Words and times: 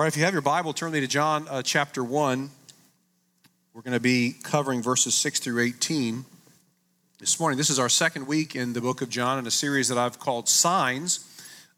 All 0.00 0.04
right, 0.04 0.08
if 0.08 0.16
you 0.16 0.24
have 0.24 0.32
your 0.32 0.40
Bible, 0.40 0.72
turn 0.72 0.92
me 0.92 1.00
to 1.00 1.06
John 1.06 1.46
uh, 1.50 1.60
chapter 1.60 2.02
1. 2.02 2.48
We're 3.74 3.82
going 3.82 3.92
to 3.92 4.00
be 4.00 4.34
covering 4.42 4.80
verses 4.80 5.14
6 5.14 5.40
through 5.40 5.62
18 5.62 6.24
this 7.18 7.38
morning. 7.38 7.58
This 7.58 7.68
is 7.68 7.78
our 7.78 7.90
second 7.90 8.26
week 8.26 8.56
in 8.56 8.72
the 8.72 8.80
book 8.80 9.02
of 9.02 9.10
John 9.10 9.38
in 9.38 9.46
a 9.46 9.50
series 9.50 9.88
that 9.88 9.98
I've 9.98 10.18
called 10.18 10.48
Signs, 10.48 11.20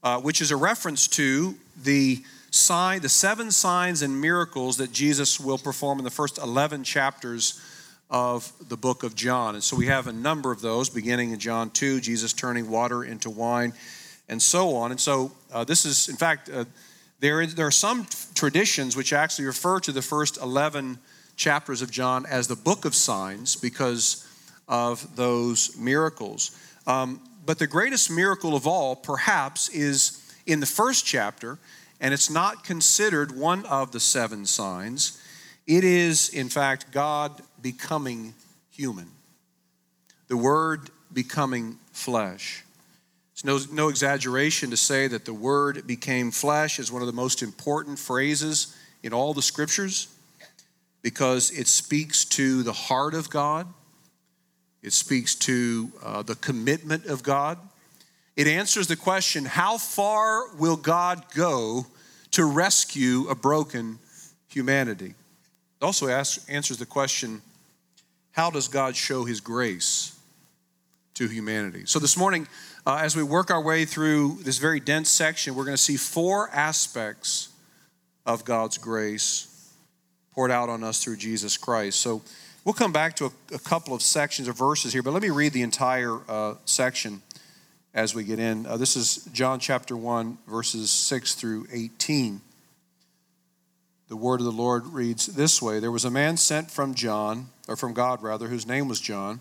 uh, 0.04 0.20
which 0.20 0.40
is 0.40 0.52
a 0.52 0.56
reference 0.56 1.08
to 1.08 1.56
the 1.82 2.22
sign, 2.52 3.00
the 3.00 3.08
seven 3.08 3.50
signs 3.50 4.02
and 4.02 4.20
miracles 4.20 4.76
that 4.76 4.92
Jesus 4.92 5.40
will 5.40 5.58
perform 5.58 5.98
in 5.98 6.04
the 6.04 6.10
first 6.10 6.38
11 6.38 6.84
chapters 6.84 7.60
of 8.08 8.52
the 8.68 8.76
book 8.76 9.02
of 9.02 9.16
John. 9.16 9.56
And 9.56 9.64
so 9.64 9.74
we 9.74 9.86
have 9.86 10.06
a 10.06 10.12
number 10.12 10.52
of 10.52 10.60
those, 10.60 10.88
beginning 10.88 11.32
in 11.32 11.40
John 11.40 11.70
2, 11.70 12.00
Jesus 12.00 12.32
turning 12.32 12.70
water 12.70 13.02
into 13.02 13.30
wine, 13.30 13.72
and 14.28 14.40
so 14.40 14.76
on. 14.76 14.92
And 14.92 15.00
so 15.00 15.32
uh, 15.52 15.64
this 15.64 15.84
is, 15.84 16.08
in 16.08 16.14
fact, 16.14 16.48
uh, 16.48 16.66
there, 17.22 17.40
is, 17.40 17.54
there 17.54 17.68
are 17.68 17.70
some 17.70 18.04
traditions 18.34 18.96
which 18.96 19.12
actually 19.12 19.44
refer 19.44 19.78
to 19.78 19.92
the 19.92 20.02
first 20.02 20.38
11 20.38 20.98
chapters 21.36 21.80
of 21.80 21.88
John 21.88 22.26
as 22.26 22.48
the 22.48 22.56
book 22.56 22.84
of 22.84 22.96
signs 22.96 23.54
because 23.54 24.26
of 24.66 25.14
those 25.14 25.76
miracles. 25.78 26.50
Um, 26.84 27.20
but 27.46 27.60
the 27.60 27.68
greatest 27.68 28.10
miracle 28.10 28.56
of 28.56 28.66
all, 28.66 28.96
perhaps, 28.96 29.68
is 29.68 30.34
in 30.46 30.58
the 30.58 30.66
first 30.66 31.06
chapter, 31.06 31.60
and 32.00 32.12
it's 32.12 32.28
not 32.28 32.64
considered 32.64 33.38
one 33.38 33.64
of 33.66 33.92
the 33.92 34.00
seven 34.00 34.44
signs. 34.44 35.22
It 35.64 35.84
is, 35.84 36.28
in 36.28 36.48
fact, 36.48 36.90
God 36.90 37.40
becoming 37.60 38.34
human, 38.72 39.06
the 40.26 40.36
Word 40.36 40.90
becoming 41.12 41.78
flesh. 41.92 42.64
It's 43.42 43.72
no, 43.72 43.84
no 43.84 43.88
exaggeration 43.88 44.70
to 44.70 44.76
say 44.76 45.08
that 45.08 45.24
the 45.24 45.34
Word 45.34 45.84
became 45.84 46.30
flesh 46.30 46.78
is 46.78 46.92
one 46.92 47.02
of 47.02 47.06
the 47.06 47.12
most 47.12 47.42
important 47.42 47.98
phrases 47.98 48.76
in 49.02 49.12
all 49.12 49.34
the 49.34 49.42
scriptures 49.42 50.06
because 51.02 51.50
it 51.50 51.66
speaks 51.66 52.24
to 52.24 52.62
the 52.62 52.72
heart 52.72 53.14
of 53.14 53.30
God, 53.30 53.66
it 54.80 54.92
speaks 54.92 55.34
to 55.34 55.90
uh, 56.04 56.22
the 56.22 56.36
commitment 56.36 57.06
of 57.06 57.24
God. 57.24 57.58
It 58.36 58.46
answers 58.46 58.86
the 58.86 58.96
question 58.96 59.44
how 59.44 59.76
far 59.76 60.54
will 60.54 60.76
God 60.76 61.24
go 61.34 61.86
to 62.32 62.44
rescue 62.44 63.26
a 63.28 63.34
broken 63.34 63.98
humanity? 64.48 65.14
It 65.80 65.84
also 65.84 66.06
asks, 66.06 66.48
answers 66.48 66.76
the 66.76 66.86
question 66.86 67.42
how 68.30 68.50
does 68.50 68.68
God 68.68 68.94
show 68.94 69.24
his 69.24 69.40
grace 69.40 70.11
to 71.14 71.28
humanity? 71.28 71.82
So 71.86 71.98
this 71.98 72.16
morning, 72.16 72.46
uh, 72.86 73.00
as 73.02 73.16
we 73.16 73.22
work 73.22 73.50
our 73.50 73.62
way 73.62 73.84
through 73.84 74.38
this 74.42 74.58
very 74.58 74.80
dense 74.80 75.08
section, 75.08 75.54
we're 75.54 75.64
going 75.64 75.76
to 75.76 75.82
see 75.82 75.96
four 75.96 76.50
aspects 76.50 77.48
of 78.26 78.44
God's 78.44 78.78
grace 78.78 79.72
poured 80.32 80.50
out 80.50 80.68
on 80.68 80.82
us 80.82 81.02
through 81.02 81.16
Jesus 81.16 81.56
Christ. 81.56 82.00
So 82.00 82.22
we'll 82.64 82.72
come 82.72 82.92
back 82.92 83.16
to 83.16 83.26
a, 83.26 83.54
a 83.54 83.58
couple 83.58 83.94
of 83.94 84.02
sections 84.02 84.48
or 84.48 84.52
verses 84.52 84.92
here, 84.92 85.02
but 85.02 85.12
let 85.12 85.22
me 85.22 85.30
read 85.30 85.52
the 85.52 85.62
entire 85.62 86.18
uh, 86.28 86.54
section 86.64 87.22
as 87.94 88.14
we 88.14 88.24
get 88.24 88.38
in. 88.38 88.66
Uh, 88.66 88.76
this 88.76 88.96
is 88.96 89.28
John 89.32 89.60
chapter 89.60 89.96
1, 89.96 90.38
verses 90.46 90.90
6 90.90 91.34
through 91.34 91.66
18. 91.70 92.40
The 94.08 94.16
word 94.16 94.40
of 94.40 94.44
the 94.44 94.52
Lord 94.52 94.86
reads 94.88 95.26
this 95.26 95.62
way 95.62 95.80
There 95.80 95.90
was 95.90 96.04
a 96.04 96.10
man 96.10 96.36
sent 96.36 96.70
from 96.70 96.94
John, 96.94 97.46
or 97.68 97.76
from 97.76 97.92
God 97.92 98.22
rather, 98.22 98.48
whose 98.48 98.66
name 98.66 98.88
was 98.88 99.00
John. 99.00 99.40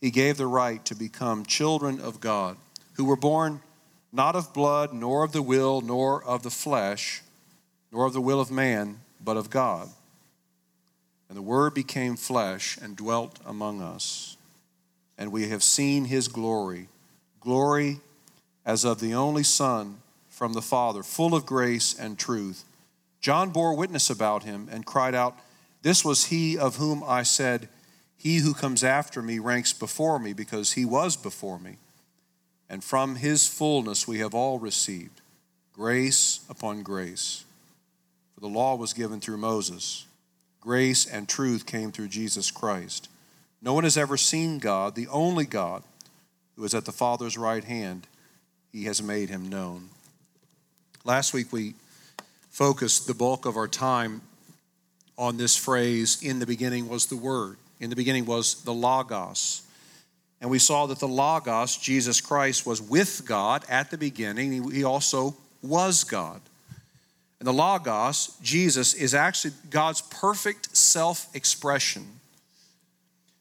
he 0.00 0.10
gave 0.10 0.36
the 0.36 0.46
right 0.46 0.84
to 0.84 0.94
become 0.94 1.44
children 1.44 2.00
of 2.00 2.20
God, 2.20 2.56
who 2.94 3.04
were 3.04 3.16
born 3.16 3.60
not 4.12 4.34
of 4.34 4.54
blood, 4.54 4.92
nor 4.92 5.24
of 5.24 5.32
the 5.32 5.42
will, 5.42 5.80
nor 5.80 6.24
of 6.24 6.42
the 6.42 6.50
flesh, 6.50 7.22
nor 7.92 8.06
of 8.06 8.12
the 8.12 8.20
will 8.20 8.40
of 8.40 8.50
man, 8.50 9.00
but 9.22 9.36
of 9.36 9.50
God. 9.50 9.88
And 11.28 11.36
the 11.36 11.42
Word 11.42 11.74
became 11.74 12.16
flesh 12.16 12.78
and 12.80 12.96
dwelt 12.96 13.38
among 13.44 13.82
us. 13.82 14.36
And 15.18 15.32
we 15.32 15.48
have 15.48 15.62
seen 15.62 16.06
his 16.06 16.28
glory, 16.28 16.88
glory 17.40 18.00
as 18.64 18.84
of 18.84 19.00
the 19.00 19.14
only 19.14 19.42
Son 19.42 19.98
from 20.30 20.52
the 20.52 20.62
Father, 20.62 21.02
full 21.02 21.34
of 21.34 21.46
grace 21.46 21.98
and 21.98 22.18
truth. 22.18 22.64
John 23.20 23.50
bore 23.50 23.74
witness 23.74 24.10
about 24.10 24.44
him 24.44 24.68
and 24.70 24.86
cried 24.86 25.14
out, 25.14 25.38
This 25.82 26.04
was 26.04 26.26
he 26.26 26.56
of 26.58 26.76
whom 26.76 27.02
I 27.06 27.22
said, 27.22 27.68
he 28.16 28.38
who 28.38 28.54
comes 28.54 28.82
after 28.82 29.22
me 29.22 29.38
ranks 29.38 29.72
before 29.72 30.18
me 30.18 30.32
because 30.32 30.72
he 30.72 30.84
was 30.84 31.16
before 31.16 31.58
me. 31.58 31.76
And 32.68 32.82
from 32.82 33.16
his 33.16 33.46
fullness 33.46 34.08
we 34.08 34.18
have 34.18 34.34
all 34.34 34.58
received 34.58 35.20
grace 35.72 36.40
upon 36.48 36.82
grace. 36.82 37.44
For 38.34 38.40
the 38.40 38.48
law 38.48 38.76
was 38.76 38.94
given 38.94 39.20
through 39.20 39.36
Moses, 39.36 40.06
grace 40.60 41.06
and 41.06 41.28
truth 41.28 41.66
came 41.66 41.92
through 41.92 42.08
Jesus 42.08 42.50
Christ. 42.50 43.08
No 43.60 43.74
one 43.74 43.84
has 43.84 43.96
ever 43.96 44.16
seen 44.16 44.58
God, 44.58 44.94
the 44.94 45.08
only 45.08 45.44
God, 45.44 45.82
who 46.56 46.64
is 46.64 46.74
at 46.74 46.84
the 46.84 46.92
Father's 46.92 47.36
right 47.36 47.64
hand. 47.64 48.06
He 48.72 48.84
has 48.84 49.02
made 49.02 49.28
him 49.28 49.48
known. 49.48 49.90
Last 51.04 51.32
week 51.32 51.52
we 51.52 51.74
focused 52.50 53.06
the 53.06 53.14
bulk 53.14 53.44
of 53.44 53.56
our 53.56 53.68
time 53.68 54.22
on 55.18 55.36
this 55.36 55.56
phrase, 55.56 56.22
in 56.22 56.40
the 56.40 56.46
beginning 56.46 56.88
was 56.88 57.06
the 57.06 57.16
Word. 57.16 57.56
In 57.80 57.90
the 57.90 57.96
beginning 57.96 58.26
was 58.26 58.62
the 58.62 58.72
Logos. 58.72 59.62
And 60.40 60.50
we 60.50 60.58
saw 60.58 60.86
that 60.86 60.98
the 60.98 61.08
Logos, 61.08 61.76
Jesus 61.76 62.20
Christ, 62.20 62.66
was 62.66 62.80
with 62.80 63.24
God 63.26 63.64
at 63.68 63.90
the 63.90 63.98
beginning. 63.98 64.70
He 64.70 64.84
also 64.84 65.36
was 65.62 66.04
God. 66.04 66.40
And 67.38 67.46
the 67.46 67.52
Logos, 67.52 68.36
Jesus, 68.42 68.94
is 68.94 69.14
actually 69.14 69.54
God's 69.70 70.02
perfect 70.02 70.76
self 70.76 71.34
expression. 71.34 72.06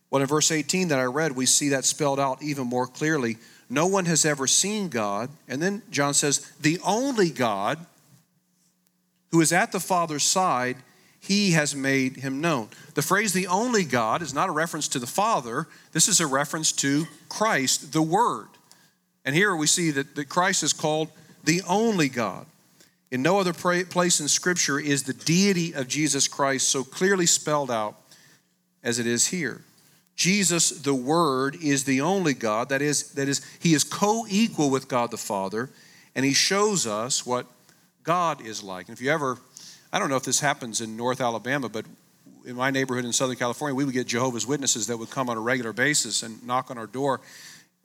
Well, 0.09 0.21
in 0.21 0.27
verse 0.27 0.51
18 0.51 0.89
that 0.89 0.99
I 0.99 1.03
read, 1.03 1.33
we 1.33 1.45
see 1.45 1.69
that 1.69 1.85
spelled 1.85 2.19
out 2.19 2.41
even 2.41 2.67
more 2.67 2.87
clearly. 2.87 3.37
No 3.69 3.87
one 3.87 4.05
has 4.05 4.25
ever 4.25 4.47
seen 4.47 4.89
God. 4.89 5.29
And 5.47 5.61
then 5.61 5.81
John 5.89 6.13
says, 6.13 6.51
the 6.61 6.79
only 6.85 7.29
God 7.29 7.85
who 9.31 9.41
is 9.41 9.51
at 9.51 9.71
the 9.71 9.79
Father's 9.79 10.23
side 10.23 10.77
he 11.25 11.51
has 11.51 11.75
made 11.75 12.17
him 12.17 12.39
known. 12.39 12.69
The 12.93 13.01
phrase 13.01 13.33
the 13.33 13.47
only 13.47 13.83
God 13.83 14.21
is 14.21 14.33
not 14.33 14.49
a 14.49 14.53
reference 14.53 14.87
to 14.89 14.99
the 14.99 15.07
Father, 15.07 15.67
this 15.91 16.07
is 16.07 16.19
a 16.19 16.27
reference 16.27 16.71
to 16.73 17.05
Christ, 17.29 17.93
the 17.93 18.01
Word. 18.01 18.47
And 19.25 19.35
here 19.35 19.55
we 19.55 19.67
see 19.67 19.91
that, 19.91 20.15
that 20.15 20.29
Christ 20.29 20.61
is 20.61 20.73
called 20.73 21.09
the 21.43 21.61
only 21.67 22.09
God. 22.09 22.45
In 23.11 23.21
no 23.21 23.39
other 23.39 23.53
place 23.53 24.19
in 24.19 24.27
Scripture 24.27 24.79
is 24.79 25.03
the 25.03 25.13
deity 25.13 25.73
of 25.73 25.87
Jesus 25.87 26.27
Christ 26.27 26.69
so 26.69 26.83
clearly 26.83 27.25
spelled 27.25 27.71
out 27.71 27.95
as 28.83 28.99
it 28.99 29.07
is 29.07 29.27
here. 29.27 29.61
Jesus, 30.15 30.69
the 30.69 30.95
Word, 30.95 31.57
is 31.61 31.83
the 31.83 32.01
only 32.01 32.33
God. 32.33 32.69
That 32.69 32.81
is, 32.81 33.11
that 33.13 33.27
is, 33.27 33.45
He 33.59 33.73
is 33.73 33.83
co 33.83 34.25
equal 34.29 34.69
with 34.69 34.87
God 34.87 35.11
the 35.11 35.17
Father, 35.17 35.69
and 36.15 36.23
He 36.23 36.33
shows 36.33 36.87
us 36.87 37.25
what 37.25 37.47
God 38.03 38.45
is 38.45 38.63
like. 38.63 38.87
And 38.87 38.95
if 38.95 39.01
you 39.01 39.11
ever 39.11 39.37
I 39.95 39.99
don't 39.99 40.09
know 40.09 40.17
if 40.17 40.23
this 40.23 40.41
happens 40.41 40.81
in 40.81 40.97
North 40.97 41.21
Alabama, 41.21 41.69
but 41.69 41.85
in 42.45 42.57
my 42.57 42.69
neighborhood 42.69 43.05
in 43.05 43.13
Southern 43.13 43.37
California, 43.37 43.73
we 43.73 43.85
would 43.85 43.93
get 43.93 44.07
Jehovah's 44.07 44.45
Witnesses 44.45 44.87
that 44.87 44.97
would 44.97 45.09
come 45.09 45.29
on 45.29 45.37
a 45.37 45.39
regular 45.39 45.71
basis 45.71 46.21
and 46.21 46.45
knock 46.45 46.69
on 46.69 46.77
our 46.77 46.85
door. 46.85 47.21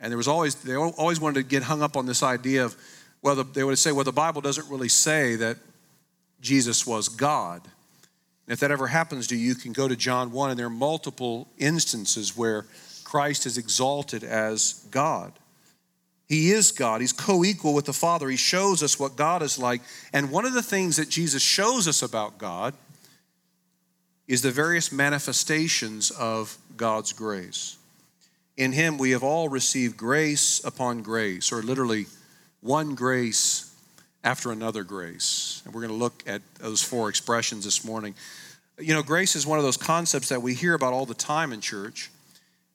And 0.01 0.11
there 0.11 0.17
was 0.17 0.27
always, 0.27 0.57
they 0.57 0.75
always 0.75 1.21
wanted 1.21 1.35
to 1.35 1.43
get 1.45 1.63
hung 1.63 1.83
up 1.83 1.97
on 1.97 2.07
this 2.07 2.25
idea 2.25 2.65
of, 2.65 2.77
well, 3.23 3.37
the, 3.37 3.45
they 3.45 3.63
would 3.63 3.79
say, 3.79 3.93
well, 3.93 4.03
the 4.03 4.11
Bible 4.11 4.41
doesn't 4.41 4.69
really 4.69 4.89
say 4.89 5.37
that 5.37 5.59
Jesus 6.41 6.85
was 6.85 7.09
God. 7.09 7.61
And 7.63 8.53
if 8.53 8.59
that 8.59 8.73
ever 8.73 8.89
happens 8.89 9.29
to 9.29 9.37
you, 9.37 9.51
you 9.51 9.55
can 9.55 9.73
go 9.73 9.87
to 9.87 9.95
John 9.95 10.33
1, 10.33 10.51
and 10.51 10.59
there 10.59 10.67
are 10.67 10.69
multiple 10.69 11.47
instances 11.59 12.37
where 12.37 12.67
Christ 13.05 13.47
is 13.47 13.57
exalted 13.57 14.25
as 14.25 14.85
God. 14.91 15.33
He 16.31 16.53
is 16.53 16.71
God. 16.71 17.01
He's 17.01 17.13
co 17.13 17.45
equal 17.45 17.75
with 17.75 17.87
the 17.87 17.93
Father. 17.93 18.29
He 18.29 18.37
shows 18.37 18.85
us 18.85 19.01
what 19.01 19.17
God 19.17 19.43
is 19.43 19.59
like. 19.59 19.83
And 20.13 20.31
one 20.31 20.47
of 20.47 20.53
the 20.53 20.63
things 20.63 20.97
that 20.97 21.09
Jesus 21.09 21.43
shows 21.43 21.89
us 21.89 22.03
about 22.03 22.39
God 22.39 22.73
is 24.29 24.41
the 24.41 24.53
various 24.53 24.93
manifestations 24.93 26.13
of 26.13 26.57
God's 26.77 27.13
grace. 27.13 27.79
In 28.57 28.71
Him, 28.71 28.97
we 28.97 29.11
have 29.11 29.25
all 29.25 29.49
received 29.49 29.97
grace 29.97 30.65
upon 30.65 31.03
grace, 31.03 31.51
or 31.51 31.63
literally 31.63 32.07
one 32.61 32.95
grace 32.95 33.75
after 34.23 34.53
another 34.53 34.85
grace. 34.85 35.63
And 35.65 35.75
we're 35.75 35.81
going 35.81 35.93
to 35.93 35.99
look 35.99 36.23
at 36.29 36.43
those 36.61 36.81
four 36.81 37.09
expressions 37.09 37.65
this 37.65 37.85
morning. 37.85 38.15
You 38.79 38.95
know, 38.95 39.03
grace 39.03 39.35
is 39.35 39.49
one 39.49 39.59
of 39.59 39.65
those 39.65 39.77
concepts 39.77 40.29
that 40.29 40.43
we 40.43 40.55
hear 40.55 40.75
about 40.75 40.93
all 40.93 41.07
the 41.07 41.13
time 41.15 41.53
in 41.53 41.61
church, 41.61 42.09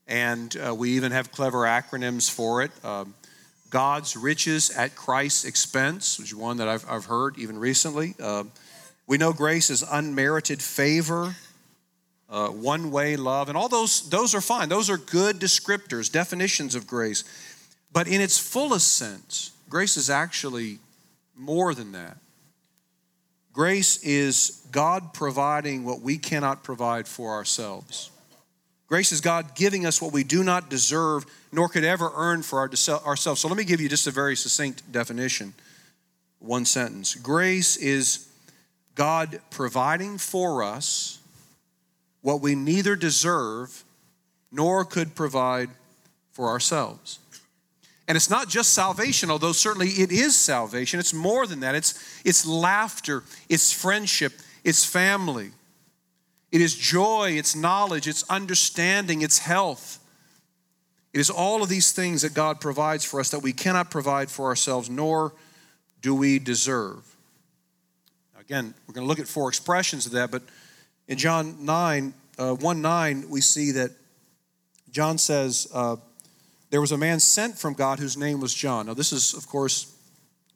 and 0.10 0.54
uh, 0.58 0.76
we 0.76 0.90
even 0.92 1.14
have 1.14 1.32
clever 1.32 1.60
acronyms 1.60 2.30
for 2.30 2.62
it. 2.62 2.72
Um, 2.84 3.14
God's 3.76 4.16
riches 4.16 4.70
at 4.70 4.96
Christ's 4.96 5.44
expense, 5.44 6.18
which 6.18 6.30
is 6.30 6.36
one 6.36 6.56
that 6.58 6.70
I've, 6.70 6.86
I've 6.90 7.04
heard 7.04 7.38
even 7.38 7.60
recently. 7.60 8.16
Uh, 8.18 8.46
we 9.06 9.18
know 9.18 9.34
grace 9.34 9.70
is 9.70 9.84
unmerited 9.84 10.62
favor, 10.62 11.36
uh, 12.30 12.48
one 12.48 12.90
way 12.90 13.18
love, 13.18 13.50
and 13.50 13.58
all 13.58 13.68
those, 13.68 14.10
those 14.10 14.34
are 14.34 14.40
fine. 14.40 14.70
Those 14.70 14.90
are 14.90 14.96
good 14.96 15.40
descriptors, 15.40 16.10
definitions 16.10 16.74
of 16.74 16.88
grace. 16.88 17.26
But 17.92 18.08
in 18.08 18.22
its 18.22 18.40
fullest 18.40 18.94
sense, 18.94 19.52
grace 19.70 19.98
is 19.98 20.10
actually 20.10 20.80
more 21.36 21.74
than 21.74 21.92
that. 21.92 22.16
Grace 23.52 24.02
is 24.06 24.66
God 24.72 25.14
providing 25.14 25.84
what 25.84 26.00
we 26.00 26.18
cannot 26.18 26.64
provide 26.64 27.10
for 27.10 27.34
ourselves. 27.34 28.10
Grace 28.88 29.12
is 29.12 29.22
God 29.22 29.56
giving 29.56 29.86
us 29.86 30.02
what 30.02 30.14
we 30.14 30.24
do 30.24 30.44
not 30.44 30.70
deserve 30.70 31.26
nor 31.52 31.68
could 31.70 31.84
ever 31.84 32.12
earn 32.16 32.44
for 32.44 32.60
our, 32.60 32.70
ourselves. 33.06 33.42
So 33.42 33.48
let 33.48 33.58
me 33.58 33.64
give 33.64 33.82
you 33.82 33.90
just 33.90 34.08
a 34.08 34.12
very 34.12 34.36
succinct 34.36 34.92
definition. 34.92 35.54
One 36.40 36.66
sentence. 36.66 37.16
Grace 37.16 37.78
is 37.78 38.28
God 38.94 39.40
providing 39.50 40.18
for 40.18 40.64
us 40.64 41.20
what 42.22 42.42
we 42.42 42.56
neither 42.56 42.96
deserve 42.96 43.84
nor 44.52 44.86
could 44.86 45.16
provide 45.16 45.70
for 46.32 46.48
ourselves. 46.50 47.20
And 48.08 48.16
it's 48.16 48.30
not 48.30 48.50
just 48.50 48.74
salvation, 48.74 49.32
although 49.32 49.52
certainly 49.52 49.90
it 49.90 50.12
is 50.12 50.36
salvation. 50.36 51.00
It's 51.00 51.14
more 51.14 51.48
than 51.48 51.62
that. 51.62 51.74
It's, 51.74 52.22
it's 52.24 52.46
laughter, 52.46 53.24
it's 53.50 53.72
friendship, 53.72 54.34
it's 54.64 54.86
family, 54.86 55.52
it 56.56 56.62
is 56.62 56.74
joy, 56.74 57.32
it's 57.32 57.54
knowledge, 57.54 58.08
it's 58.08 58.24
understanding, 58.30 59.22
it's 59.22 59.40
health. 59.40 60.00
It 61.12 61.20
is 61.20 61.30
all 61.30 61.62
of 61.62 61.68
these 61.68 61.92
things 61.92 62.22
that 62.22 62.34
God 62.34 62.62
provides 62.62 63.04
for 63.04 63.20
us 63.20 63.30
that 63.32 63.40
we 63.40 63.52
cannot 63.52 63.92
provide 63.92 64.32
for 64.32 64.46
ourselves, 64.46 64.90
nor 64.90 65.34
do 66.02 66.16
we 66.16 66.40
deserve. 66.40 67.04
Again, 68.40 68.74
we're 68.88 68.94
going 68.94 69.04
to 69.04 69.10
look 69.10 69.20
at 69.20 69.28
four 69.28 69.50
expressions 69.50 70.06
of 70.06 70.14
that, 70.14 70.32
but 70.32 70.44
in 71.10 71.18
John 71.18 71.66
9, 71.66 72.14
uh, 72.38 72.54
1 72.56 72.82
9, 72.82 73.30
we 73.30 73.42
see 73.42 73.72
that 73.72 73.92
John 74.92 75.18
says, 75.18 75.68
uh, 75.74 75.98
there 76.70 76.80
was 76.80 76.94
a 76.94 76.98
man 76.98 77.20
sent 77.20 77.58
from 77.58 77.74
God 77.74 78.00
whose 78.00 78.16
name 78.16 78.40
was 78.40 78.54
John. 78.54 78.86
Now, 78.86 78.94
this 78.94 79.12
is, 79.12 79.34
of 79.34 79.46
course, 79.46 79.94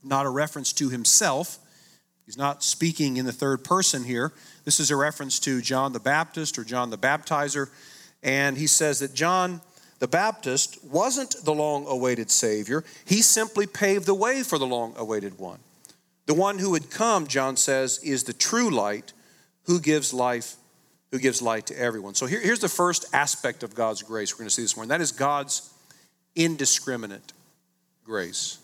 not 0.01 0.25
a 0.25 0.29
reference 0.29 0.71
to 0.71 0.87
himself. 0.87 1.57
He's 2.25 2.37
not 2.37 2.63
speaking 2.63 3.17
in 3.17 3.25
the 3.25 3.33
third 3.33 3.65
person 3.65 4.05
here. 4.05 4.31
This 4.69 4.79
is 4.79 4.91
a 4.91 4.95
reference 4.95 5.39
to 5.39 5.63
John 5.63 5.93
the 5.93 5.99
Baptist 5.99 6.59
or 6.59 6.63
John 6.63 6.91
the 6.91 6.97
Baptizer. 6.99 7.69
And 8.21 8.55
he 8.55 8.67
says 8.67 8.99
that 8.99 9.15
John 9.15 9.61
the 9.97 10.07
Baptist 10.07 10.85
wasn't 10.85 11.43
the 11.43 11.55
long 11.55 11.87
awaited 11.87 12.29
Savior, 12.29 12.83
he 13.03 13.23
simply 13.23 13.65
paved 13.65 14.05
the 14.05 14.13
way 14.13 14.43
for 14.43 14.59
the 14.59 14.67
long 14.67 14.93
awaited 14.95 15.39
one. 15.39 15.57
The 16.27 16.35
one 16.35 16.59
who 16.59 16.69
would 16.69 16.91
come, 16.91 17.25
John 17.25 17.57
says, 17.57 17.97
is 18.03 18.25
the 18.25 18.31
true 18.31 18.69
light 18.69 19.11
who 19.63 19.79
gives 19.79 20.13
life, 20.13 20.57
who 21.09 21.17
gives 21.17 21.41
light 21.41 21.65
to 21.65 21.75
everyone. 21.75 22.13
So 22.13 22.27
here, 22.27 22.39
here's 22.39 22.59
the 22.59 22.69
first 22.69 23.07
aspect 23.11 23.63
of 23.63 23.73
God's 23.73 24.03
grace 24.03 24.35
we're 24.35 24.43
going 24.43 24.49
to 24.49 24.53
see 24.53 24.61
this 24.61 24.75
morning. 24.75 24.89
That 24.89 25.01
is 25.01 25.11
God's 25.11 25.73
indiscriminate 26.35 27.33
grace. 28.05 28.59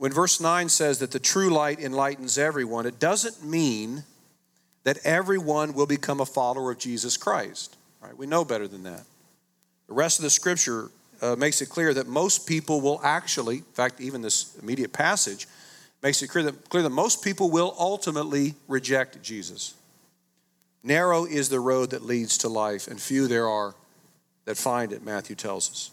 When 0.00 0.12
verse 0.12 0.40
9 0.40 0.70
says 0.70 1.00
that 1.00 1.10
the 1.10 1.18
true 1.18 1.50
light 1.50 1.78
enlightens 1.78 2.38
everyone, 2.38 2.86
it 2.86 2.98
doesn't 2.98 3.44
mean 3.44 4.04
that 4.84 4.96
everyone 5.04 5.74
will 5.74 5.84
become 5.84 6.22
a 6.22 6.24
follower 6.24 6.72
of 6.72 6.78
Jesus 6.78 7.18
Christ. 7.18 7.76
Right? 8.00 8.16
We 8.16 8.26
know 8.26 8.42
better 8.42 8.66
than 8.66 8.84
that. 8.84 9.02
The 9.88 9.92
rest 9.92 10.18
of 10.18 10.22
the 10.22 10.30
scripture 10.30 10.88
uh, 11.20 11.36
makes 11.36 11.60
it 11.60 11.68
clear 11.68 11.92
that 11.92 12.06
most 12.06 12.46
people 12.46 12.80
will 12.80 12.98
actually, 13.04 13.56
in 13.58 13.62
fact, 13.74 14.00
even 14.00 14.22
this 14.22 14.56
immediate 14.62 14.94
passage 14.94 15.46
makes 16.02 16.22
it 16.22 16.28
clear 16.28 16.44
that, 16.44 16.70
clear 16.70 16.82
that 16.82 16.88
most 16.88 17.22
people 17.22 17.50
will 17.50 17.76
ultimately 17.78 18.54
reject 18.68 19.22
Jesus. 19.22 19.74
Narrow 20.82 21.26
is 21.26 21.50
the 21.50 21.60
road 21.60 21.90
that 21.90 22.06
leads 22.06 22.38
to 22.38 22.48
life, 22.48 22.88
and 22.88 22.98
few 22.98 23.28
there 23.28 23.50
are 23.50 23.74
that 24.46 24.56
find 24.56 24.94
it, 24.94 25.04
Matthew 25.04 25.36
tells 25.36 25.70
us. 25.70 25.90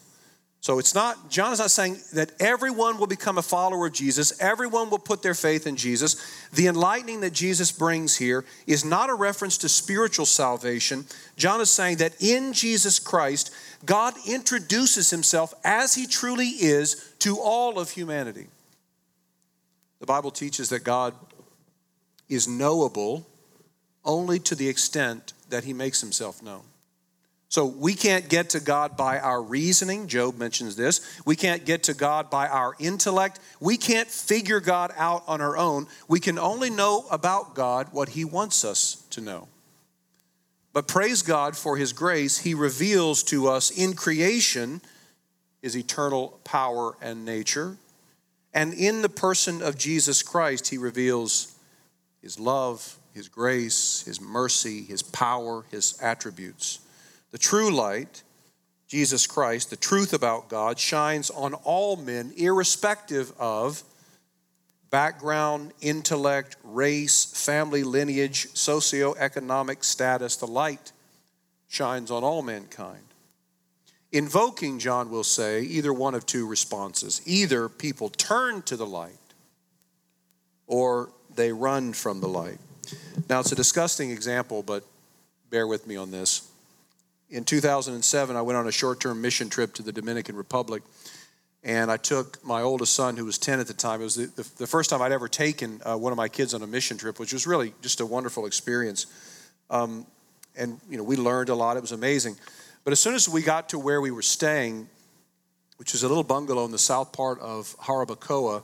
So 0.60 0.80
it's 0.80 0.94
not, 0.94 1.30
John 1.30 1.52
is 1.52 1.60
not 1.60 1.70
saying 1.70 1.98
that 2.14 2.32
everyone 2.40 2.98
will 2.98 3.06
become 3.06 3.38
a 3.38 3.42
follower 3.42 3.86
of 3.86 3.92
Jesus, 3.92 4.40
everyone 4.40 4.90
will 4.90 4.98
put 4.98 5.22
their 5.22 5.34
faith 5.34 5.66
in 5.66 5.76
Jesus. 5.76 6.16
The 6.52 6.66
enlightening 6.66 7.20
that 7.20 7.32
Jesus 7.32 7.70
brings 7.70 8.16
here 8.16 8.44
is 8.66 8.84
not 8.84 9.08
a 9.08 9.14
reference 9.14 9.56
to 9.58 9.68
spiritual 9.68 10.26
salvation. 10.26 11.06
John 11.36 11.60
is 11.60 11.70
saying 11.70 11.98
that 11.98 12.20
in 12.20 12.52
Jesus 12.52 12.98
Christ, 12.98 13.54
God 13.84 14.14
introduces 14.26 15.10
himself 15.10 15.54
as 15.64 15.94
he 15.94 16.06
truly 16.06 16.48
is 16.48 17.14
to 17.20 17.38
all 17.38 17.78
of 17.78 17.90
humanity. 17.90 18.48
The 20.00 20.06
Bible 20.06 20.32
teaches 20.32 20.68
that 20.70 20.84
God 20.84 21.14
is 22.28 22.48
knowable 22.48 23.26
only 24.04 24.38
to 24.40 24.54
the 24.54 24.68
extent 24.68 25.32
that 25.50 25.64
he 25.64 25.72
makes 25.72 26.00
himself 26.00 26.42
known. 26.42 26.62
So 27.50 27.64
we 27.64 27.94
can't 27.94 28.28
get 28.28 28.50
to 28.50 28.60
God 28.60 28.96
by 28.96 29.18
our 29.18 29.42
reasoning. 29.42 30.06
Job 30.06 30.36
mentions 30.36 30.76
this. 30.76 31.00
We 31.24 31.34
can't 31.34 31.64
get 31.64 31.84
to 31.84 31.94
God 31.94 32.28
by 32.28 32.46
our 32.46 32.74
intellect. 32.78 33.40
We 33.58 33.78
can't 33.78 34.08
figure 34.08 34.60
God 34.60 34.92
out 34.98 35.24
on 35.26 35.40
our 35.40 35.56
own. 35.56 35.86
We 36.08 36.20
can 36.20 36.38
only 36.38 36.68
know 36.68 37.06
about 37.10 37.54
God 37.54 37.88
what 37.92 38.10
He 38.10 38.24
wants 38.24 38.66
us 38.66 39.02
to 39.10 39.22
know. 39.22 39.48
But 40.74 40.86
praise 40.86 41.22
God 41.22 41.56
for 41.56 41.78
His 41.78 41.94
grace. 41.94 42.38
He 42.38 42.52
reveals 42.52 43.22
to 43.24 43.48
us 43.48 43.70
in 43.70 43.94
creation 43.94 44.82
His 45.62 45.74
eternal 45.74 46.38
power 46.44 46.96
and 47.00 47.24
nature. 47.24 47.78
And 48.52 48.74
in 48.74 49.00
the 49.00 49.08
person 49.08 49.62
of 49.62 49.78
Jesus 49.78 50.22
Christ, 50.22 50.68
He 50.68 50.76
reveals 50.76 51.54
His 52.20 52.38
love, 52.38 52.98
His 53.14 53.26
grace, 53.26 54.02
His 54.04 54.20
mercy, 54.20 54.82
His 54.82 55.02
power, 55.02 55.64
His 55.70 55.98
attributes. 56.02 56.80
The 57.30 57.38
true 57.38 57.70
light, 57.70 58.22
Jesus 58.86 59.26
Christ, 59.26 59.70
the 59.70 59.76
truth 59.76 60.12
about 60.12 60.48
God, 60.48 60.78
shines 60.78 61.30
on 61.30 61.54
all 61.54 61.96
men, 61.96 62.32
irrespective 62.36 63.32
of 63.38 63.82
background, 64.90 65.72
intellect, 65.80 66.56
race, 66.64 67.26
family 67.26 67.84
lineage, 67.84 68.48
socioeconomic 68.54 69.84
status. 69.84 70.36
The 70.36 70.46
light 70.46 70.92
shines 71.68 72.10
on 72.10 72.24
all 72.24 72.42
mankind. 72.42 73.02
Invoking, 74.10 74.78
John 74.78 75.10
will 75.10 75.24
say, 75.24 75.60
either 75.62 75.92
one 75.92 76.14
of 76.14 76.24
two 76.24 76.46
responses. 76.46 77.20
Either 77.26 77.68
people 77.68 78.08
turn 78.08 78.62
to 78.62 78.76
the 78.76 78.86
light 78.86 79.12
or 80.66 81.10
they 81.34 81.52
run 81.52 81.92
from 81.92 82.20
the 82.20 82.28
light. 82.28 82.58
Now, 83.28 83.40
it's 83.40 83.52
a 83.52 83.56
disgusting 83.56 84.10
example, 84.10 84.62
but 84.62 84.84
bear 85.50 85.66
with 85.66 85.86
me 85.86 85.96
on 85.96 86.10
this 86.10 86.47
in 87.30 87.44
2007, 87.44 88.36
I 88.36 88.42
went 88.42 88.56
on 88.56 88.66
a 88.66 88.72
short 88.72 89.00
term 89.00 89.20
mission 89.20 89.50
trip 89.50 89.74
to 89.74 89.82
the 89.82 89.92
Dominican 89.92 90.36
Republic. 90.36 90.82
And 91.64 91.90
I 91.90 91.96
took 91.96 92.42
my 92.44 92.62
oldest 92.62 92.94
son, 92.94 93.16
who 93.16 93.24
was 93.24 93.36
10 93.36 93.58
at 93.60 93.66
the 93.66 93.74
time. 93.74 94.00
It 94.00 94.04
was 94.04 94.14
the, 94.14 94.26
the, 94.26 94.48
the 94.58 94.66
first 94.66 94.90
time 94.90 95.02
I'd 95.02 95.12
ever 95.12 95.28
taken 95.28 95.80
uh, 95.84 95.96
one 95.96 96.12
of 96.12 96.16
my 96.16 96.28
kids 96.28 96.54
on 96.54 96.62
a 96.62 96.66
mission 96.66 96.96
trip, 96.96 97.18
which 97.18 97.32
was 97.32 97.46
really 97.46 97.74
just 97.82 98.00
a 98.00 98.06
wonderful 98.06 98.46
experience. 98.46 99.06
Um, 99.68 100.06
and, 100.56 100.80
you 100.88 100.96
know, 100.96 101.02
we 101.02 101.16
learned 101.16 101.48
a 101.48 101.54
lot. 101.54 101.76
It 101.76 101.80
was 101.80 101.92
amazing. 101.92 102.36
But 102.84 102.92
as 102.92 103.00
soon 103.00 103.14
as 103.14 103.28
we 103.28 103.42
got 103.42 103.70
to 103.70 103.78
where 103.78 104.00
we 104.00 104.10
were 104.10 104.22
staying, 104.22 104.88
which 105.78 105.92
was 105.92 106.04
a 106.04 106.08
little 106.08 106.24
bungalow 106.24 106.64
in 106.64 106.70
the 106.70 106.78
south 106.78 107.12
part 107.12 107.40
of 107.40 107.76
Jarabacoa, 107.80 108.62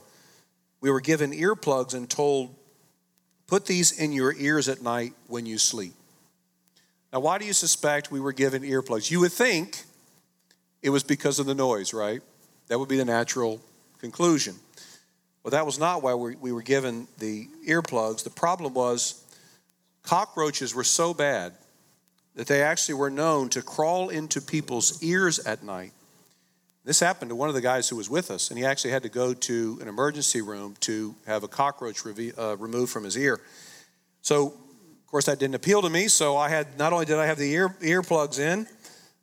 we 0.79 0.89
were 0.89 1.01
given 1.01 1.31
earplugs 1.31 1.93
and 1.93 2.09
told, 2.09 2.55
put 3.45 3.65
these 3.65 3.91
in 3.91 4.13
your 4.13 4.33
ears 4.33 4.69
at 4.69 4.81
night 4.81 5.13
when 5.27 5.45
you 5.45 5.57
sleep. 5.57 5.93
Now, 7.13 7.19
why 7.21 7.37
do 7.37 7.45
you 7.45 7.53
suspect 7.53 8.11
we 8.11 8.19
were 8.19 8.33
given 8.33 8.63
earplugs? 8.63 9.09
You 9.09 9.19
would 9.21 9.31
think 9.31 9.83
it 10.81 10.89
was 10.89 11.03
because 11.03 11.39
of 11.39 11.45
the 11.45 11.55
noise, 11.55 11.93
right? 11.93 12.21
That 12.67 12.79
would 12.79 12.89
be 12.89 12.97
the 12.97 13.05
natural 13.05 13.61
conclusion. 13.99 14.55
Well, 15.43 15.51
that 15.51 15.65
was 15.65 15.79
not 15.79 16.01
why 16.01 16.13
we 16.15 16.51
were 16.51 16.63
given 16.63 17.07
the 17.19 17.47
earplugs. 17.67 18.23
The 18.23 18.31
problem 18.31 18.73
was 18.73 19.23
cockroaches 20.03 20.73
were 20.73 20.83
so 20.83 21.13
bad 21.13 21.53
that 22.35 22.47
they 22.47 22.61
actually 22.61 22.95
were 22.95 23.09
known 23.09 23.49
to 23.49 23.61
crawl 23.61 24.09
into 24.09 24.41
people's 24.41 25.01
ears 25.01 25.39
at 25.39 25.63
night. 25.63 25.91
This 26.83 26.99
happened 26.99 27.29
to 27.29 27.35
one 27.35 27.49
of 27.49 27.55
the 27.55 27.61
guys 27.61 27.89
who 27.89 27.95
was 27.95 28.09
with 28.09 28.29
us, 28.29 28.49
and 28.49 28.59
he 28.59 28.65
actually 28.65 28.91
had 28.91 29.03
to 29.03 29.09
go 29.09 29.33
to 29.33 29.79
an 29.81 29.87
emergency 29.87 30.41
room 30.41 30.75
to 30.81 31.15
have 31.25 31.43
a 31.43 31.47
cockroach 31.47 32.05
uh, 32.05 32.57
removed 32.57 32.91
from 32.91 33.03
his 33.03 33.17
ear. 33.17 33.39
So 34.21 34.53
course, 35.07 35.25
that 35.25 35.39
didn't 35.39 35.55
appeal 35.55 35.81
to 35.81 35.89
me, 35.89 36.07
so 36.07 36.37
I 36.37 36.49
had 36.49 36.77
not 36.77 36.93
only 36.93 37.05
did 37.05 37.17
I 37.17 37.25
have 37.25 37.37
the 37.37 37.51
ear 37.51 37.69
earplugs 37.81 38.39
in, 38.39 38.67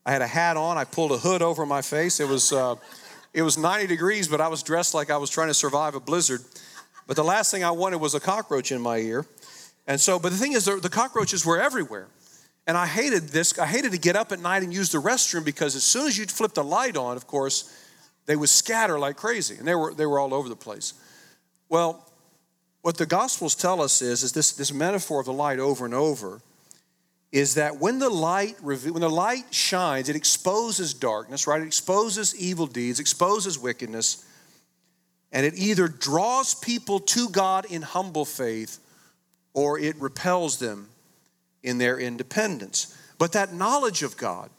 I 0.05 0.13
had 0.13 0.23
a 0.23 0.27
hat 0.27 0.57
on. 0.57 0.79
I 0.79 0.85
pulled 0.85 1.13
a 1.13 1.19
hood 1.19 1.43
over 1.43 1.65
my 1.67 1.83
face. 1.83 2.21
It 2.21 2.29
was 2.29 2.53
uh, 2.53 2.77
it 3.35 3.43
was 3.43 3.57
90 3.57 3.87
degrees, 3.87 4.29
but 4.29 4.41
I 4.41 4.49
was 4.49 4.63
dressed 4.63 4.95
like 4.95 5.11
I 5.11 5.17
was 5.17 5.31
trying 5.31 5.49
to 5.49 5.55
survive 5.55 5.95
a 5.95 6.01
blizzard. 6.01 6.43
But 7.07 7.17
the 7.17 7.25
last 7.25 7.51
thing 7.51 7.65
I 7.65 7.71
wanted 7.71 7.99
was 7.99 8.15
a 8.15 8.21
cockroach 8.21 8.73
in 8.73 8.81
my 8.81 8.99
ear. 8.99 9.27
And 9.87 10.01
so, 10.01 10.19
but 10.19 10.31
the 10.33 10.39
thing 10.39 10.53
is, 10.53 10.67
the 10.67 10.89
cockroaches 10.91 11.45
were 11.45 11.61
everywhere. 11.61 12.09
And 12.67 12.77
I 12.77 12.87
hated 12.87 13.29
this. 13.31 13.59
I 13.59 13.67
hated 13.67 13.93
to 13.93 13.99
get 13.99 14.17
up 14.17 14.33
at 14.33 14.41
night 14.41 14.63
and 14.63 14.73
use 14.73 14.93
the 14.93 14.99
restroom 14.99 15.45
because 15.45 15.75
as 15.75 15.83
soon 15.83 16.07
as 16.07 16.17
you'd 16.17 16.31
flip 16.31 16.55
the 16.55 16.63
light 16.63 16.97
on, 16.97 17.17
of 17.17 17.27
course, 17.27 17.77
they 18.27 18.37
would 18.37 18.49
scatter 18.49 18.99
like 18.99 19.17
crazy. 19.17 19.57
And 19.57 19.67
they 19.67 19.75
were, 19.75 19.93
they 19.95 20.07
were 20.07 20.21
all 20.21 20.33
over 20.33 20.49
the 20.49 20.57
place. 20.57 20.95
Well, 21.69 22.07
what 22.83 22.97
the 22.97 23.07
Gospels 23.07 23.55
tell 23.55 23.81
us 23.81 24.03
is, 24.03 24.23
is 24.23 24.33
this, 24.33 24.53
this 24.53 24.73
metaphor 24.73 25.21
of 25.21 25.27
the 25.27 25.33
light 25.33 25.59
over 25.59 25.85
and 25.85 25.95
over 25.95 26.41
is 27.31 27.55
that 27.55 27.79
when 27.79 27.99
the 27.99 28.11
light 28.11 28.63
when 28.63 29.01
the 29.01 29.09
light 29.09 29.55
shines, 29.55 30.11
it 30.11 30.17
exposes 30.17 30.93
darkness, 30.93 31.47
right? 31.47 31.63
It 31.63 31.67
exposes 31.67 32.37
evil 32.37 32.67
deeds, 32.67 33.01
exposes 33.01 33.59
wickedness, 33.59 34.25
and 35.33 35.47
it 35.47 35.55
either 35.57 35.89
draws 35.89 36.55
people 36.55 37.01
to 37.01 37.31
God 37.31 37.65
in 37.65 37.81
humble 37.81 38.27
faith 38.27 38.79
or 39.55 39.79
it 39.79 39.97
repels 39.97 40.59
them 40.59 40.89
in 41.63 41.79
their 41.79 41.99
independence. 41.99 42.97
But 43.17 43.33
that 43.33 43.55
knowledge 43.55 44.03
of 44.03 44.17
God, 44.17 44.51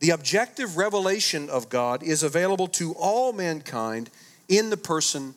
the 0.00 0.10
objective 0.10 0.78
revelation 0.78 1.50
of 1.50 1.68
God, 1.68 2.02
is 2.02 2.22
available 2.22 2.68
to 2.68 2.92
all 2.92 3.32
mankind 3.34 4.08
in 4.48 4.70
the 4.70 4.76
person 4.78 5.34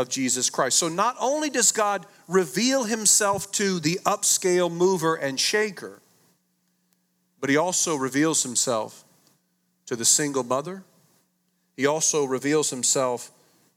of 0.00 0.08
Jesus 0.08 0.50
Christ. 0.50 0.78
So 0.78 0.88
not 0.88 1.14
only 1.20 1.50
does 1.50 1.72
God 1.72 2.06
reveal 2.26 2.84
himself 2.84 3.52
to 3.52 3.78
the 3.78 4.00
upscale 4.04 4.72
mover 4.72 5.14
and 5.14 5.38
shaker, 5.38 6.00
but 7.40 7.50
he 7.50 7.56
also 7.56 7.96
reveals 7.96 8.42
himself 8.42 9.04
to 9.86 9.96
the 9.96 10.04
single 10.04 10.42
mother. 10.42 10.82
He 11.76 11.86
also 11.86 12.24
reveals 12.24 12.70
himself 12.70 13.30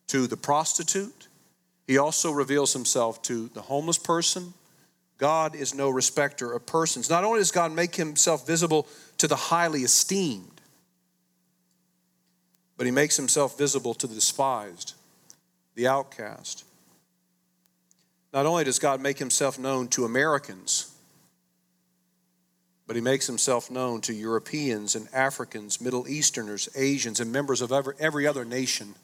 to 0.07 0.27
the 0.27 0.37
prostitute. 0.37 1.27
He 1.87 1.97
also 1.97 2.31
reveals 2.31 2.73
himself 2.73 3.21
to 3.23 3.49
the 3.49 3.61
homeless 3.61 3.97
person. 3.97 4.53
God 5.17 5.55
is 5.55 5.75
no 5.75 5.89
respecter 5.89 6.53
of 6.53 6.65
persons. 6.65 7.09
Not 7.09 7.23
only 7.23 7.39
does 7.39 7.51
God 7.51 7.71
make 7.71 7.95
himself 7.95 8.47
visible 8.47 8.87
to 9.17 9.27
the 9.27 9.35
highly 9.35 9.81
esteemed, 9.81 10.61
but 12.77 12.85
he 12.85 12.91
makes 12.91 13.15
himself 13.17 13.57
visible 13.57 13.93
to 13.95 14.07
the 14.07 14.15
despised 14.15 14.95
the 15.75 15.87
outcast. 15.87 16.65
Not 18.33 18.45
only 18.45 18.63
does 18.63 18.79
God 18.79 19.01
make 19.01 19.19
himself 19.19 19.59
known 19.59 19.87
to 19.89 20.05
Americans, 20.05 20.91
but 22.87 22.95
he 22.95 23.01
makes 23.01 23.27
himself 23.27 23.71
known 23.71 24.01
to 24.01 24.13
Europeans 24.13 24.95
and 24.95 25.07
Africans, 25.13 25.79
Middle 25.79 26.07
Easterners, 26.07 26.67
Asians, 26.75 27.19
and 27.19 27.31
members 27.31 27.61
of 27.61 27.71
every, 27.71 28.27
other 28.27 28.43
nation 28.43 28.95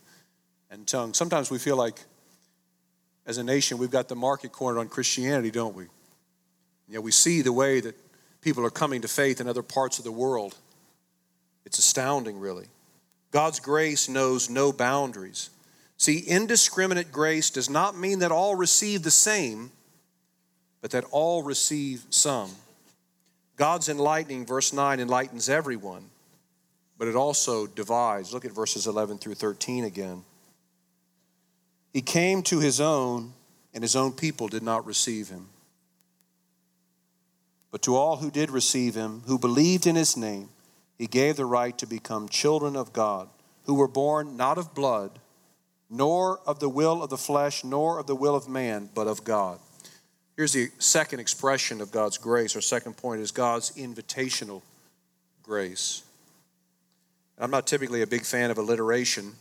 and 0.70 0.88
tongue. 0.88 1.14
Sometimes 1.14 1.50
we 1.50 1.60
feel 1.60 1.78
like, 1.78 2.00
as 3.26 3.38
a 3.38 3.44
nation, 3.44 3.78
we've 3.78 3.92
got 3.92 4.08
the 4.08 4.16
market 4.16 4.52
cornered 4.52 4.80
on 4.80 4.90
Christianity, 4.90 5.52
don't 5.52 5.76
we? 5.76 5.86
Yeah, 6.88 7.00
we 7.00 7.12
see 7.12 7.42
the 7.42 7.54
way 7.54 7.80
that 7.80 7.96
people 8.42 8.66
are 8.66 8.72
coming 8.72 9.02
to 9.02 9.08
faith 9.08 9.40
in 9.40 9.48
other 9.48 9.64
parts 9.64 10.00
of 10.00 10.06
the 10.06 10.12
world. 10.12 10.56
It's 11.66 11.78
astounding, 11.78 12.40
really. 12.40 12.66
God's 13.32 13.60
grace 13.60 14.10
knows 14.10 14.50
no 14.50 14.74
boundaries. 14.74 15.52
See, 16.00 16.20
indiscriminate 16.20 17.12
grace 17.12 17.50
does 17.50 17.70
not 17.70 17.98
mean 17.98 18.20
that 18.20 18.32
all 18.32 18.56
receive 18.56 19.04
the 19.04 19.12
same, 19.12 19.72
but 20.82 20.92
that 20.92 21.04
all 21.12 21.44
receive 21.44 22.06
some. 22.10 22.52
God's 23.58 23.90
enlightening, 23.90 24.46
verse 24.46 24.72
9, 24.72 25.02
enlightens 25.02 25.50
everyone, 25.50 26.06
but 26.98 27.10
it 27.10 27.18
also 27.18 27.68
divides. 27.68 28.34
Look 28.34 28.46
at 28.46 28.54
verses 28.54 28.88
11 28.88 29.18
through 29.18 29.34
13 29.36 29.84
again. 29.84 30.24
He 31.92 32.02
came 32.02 32.44
to 32.44 32.62
his 32.62 32.80
own, 32.80 33.34
and 33.74 33.84
his 33.84 33.98
own 33.98 34.14
people 34.14 34.48
did 34.48 34.64
not 34.64 34.86
receive 34.86 35.28
him. 35.28 35.48
But 37.72 37.82
to 37.82 37.98
all 37.98 38.16
who 38.16 38.32
did 38.32 38.52
receive 38.52 38.96
him, 38.96 39.24
who 39.26 39.38
believed 39.38 39.86
in 39.86 39.98
his 39.98 40.16
name, 40.16 40.48
he 40.98 41.08
gave 41.08 41.36
the 41.36 41.46
right 41.46 41.78
to 41.78 41.86
become 41.86 42.30
children 42.30 42.78
of 42.78 42.94
God, 42.94 43.28
who 43.66 43.74
were 43.74 43.90
born 43.90 44.38
not 44.38 44.58
of 44.58 44.74
blood 44.74 45.20
nor 45.90 46.40
of 46.46 46.60
the 46.60 46.70
will 46.70 47.02
of 47.02 47.10
the 47.10 47.18
flesh, 47.18 47.64
nor 47.64 48.00
of 48.00 48.08
the 48.08 48.16
will 48.16 48.36
of 48.36 48.48
man, 48.48 48.90
but 48.94 49.08
of 49.08 49.24
God. 49.24 49.60
Here's 50.36 50.54
the 50.54 50.70
second 50.80 51.20
expression 51.20 51.82
of 51.82 51.92
God's 51.92 52.18
grace. 52.18 52.56
Our 52.56 52.62
second 52.62 52.96
point 52.96 53.22
is 53.22 53.32
God's 53.32 53.72
invitational 53.72 54.62
grace. 55.44 56.04
I'm 57.38 57.52
not 57.52 57.68
typically 57.68 58.02
a 58.02 58.08
big 58.08 58.24
fan 58.24 58.52
of 58.52 58.58
alliteration. 58.58 59.26
In 59.26 59.34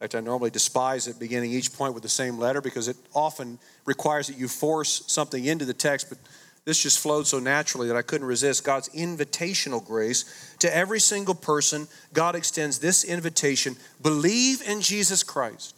fact, 0.00 0.14
I 0.14 0.20
normally 0.20 0.50
despise 0.50 1.08
it 1.08 1.18
beginning 1.18 1.52
each 1.52 1.72
point 1.72 1.94
with 1.94 2.02
the 2.02 2.08
same 2.08 2.38
letter 2.38 2.60
because 2.60 2.88
it 2.88 2.96
often 3.14 3.58
requires 3.84 4.28
that 4.28 4.38
you 4.38 4.48
force 4.48 5.02
something 5.06 5.44
into 5.44 5.64
the 5.64 5.74
text, 5.74 6.08
but 6.08 6.18
this 6.66 6.82
just 6.82 6.98
flowed 6.98 7.28
so 7.28 7.38
naturally 7.38 7.86
that 7.86 7.96
I 7.96 8.02
couldn't 8.02 8.26
resist. 8.26 8.64
God's 8.64 8.88
invitational 8.88 9.82
grace 9.82 10.54
to 10.58 10.76
every 10.76 10.98
single 10.98 11.34
person, 11.34 11.86
God 12.12 12.34
extends 12.34 12.80
this 12.80 13.04
invitation 13.04 13.76
believe 14.02 14.60
in 14.68 14.82
Jesus 14.82 15.22
Christ, 15.22 15.76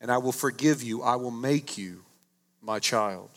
and 0.00 0.12
I 0.12 0.18
will 0.18 0.32
forgive 0.32 0.82
you. 0.82 1.02
I 1.02 1.16
will 1.16 1.30
make 1.30 1.78
you 1.78 2.02
my 2.62 2.78
child. 2.78 3.30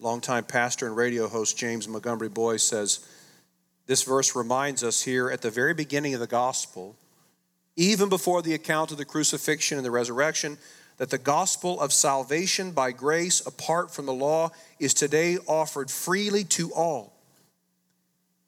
Longtime 0.00 0.44
pastor 0.44 0.86
and 0.86 0.96
radio 0.96 1.28
host 1.28 1.56
James 1.56 1.88
Montgomery 1.88 2.28
Boice 2.28 2.64
says 2.64 3.06
this 3.86 4.02
verse 4.02 4.34
reminds 4.34 4.82
us 4.82 5.02
here 5.02 5.30
at 5.30 5.42
the 5.42 5.50
very 5.50 5.74
beginning 5.74 6.12
of 6.12 6.20
the 6.20 6.26
gospel, 6.26 6.96
even 7.76 8.08
before 8.08 8.42
the 8.42 8.54
account 8.54 8.90
of 8.90 8.98
the 8.98 9.04
crucifixion 9.04 9.78
and 9.78 9.86
the 9.86 9.92
resurrection, 9.92 10.58
that 10.98 11.10
the 11.10 11.18
gospel 11.18 11.80
of 11.80 11.92
salvation 11.92 12.70
by 12.70 12.92
grace 12.92 13.44
apart 13.46 13.92
from 13.92 14.06
the 14.06 14.14
law 14.14 14.50
is 14.78 14.94
today 14.94 15.38
offered 15.46 15.90
freely 15.90 16.44
to 16.44 16.72
all. 16.72 17.12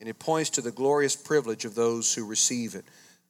And 0.00 0.08
it 0.08 0.18
points 0.18 0.50
to 0.50 0.60
the 0.60 0.70
glorious 0.70 1.16
privilege 1.16 1.64
of 1.64 1.74
those 1.74 2.14
who 2.14 2.24
receive 2.24 2.74
it. 2.74 2.84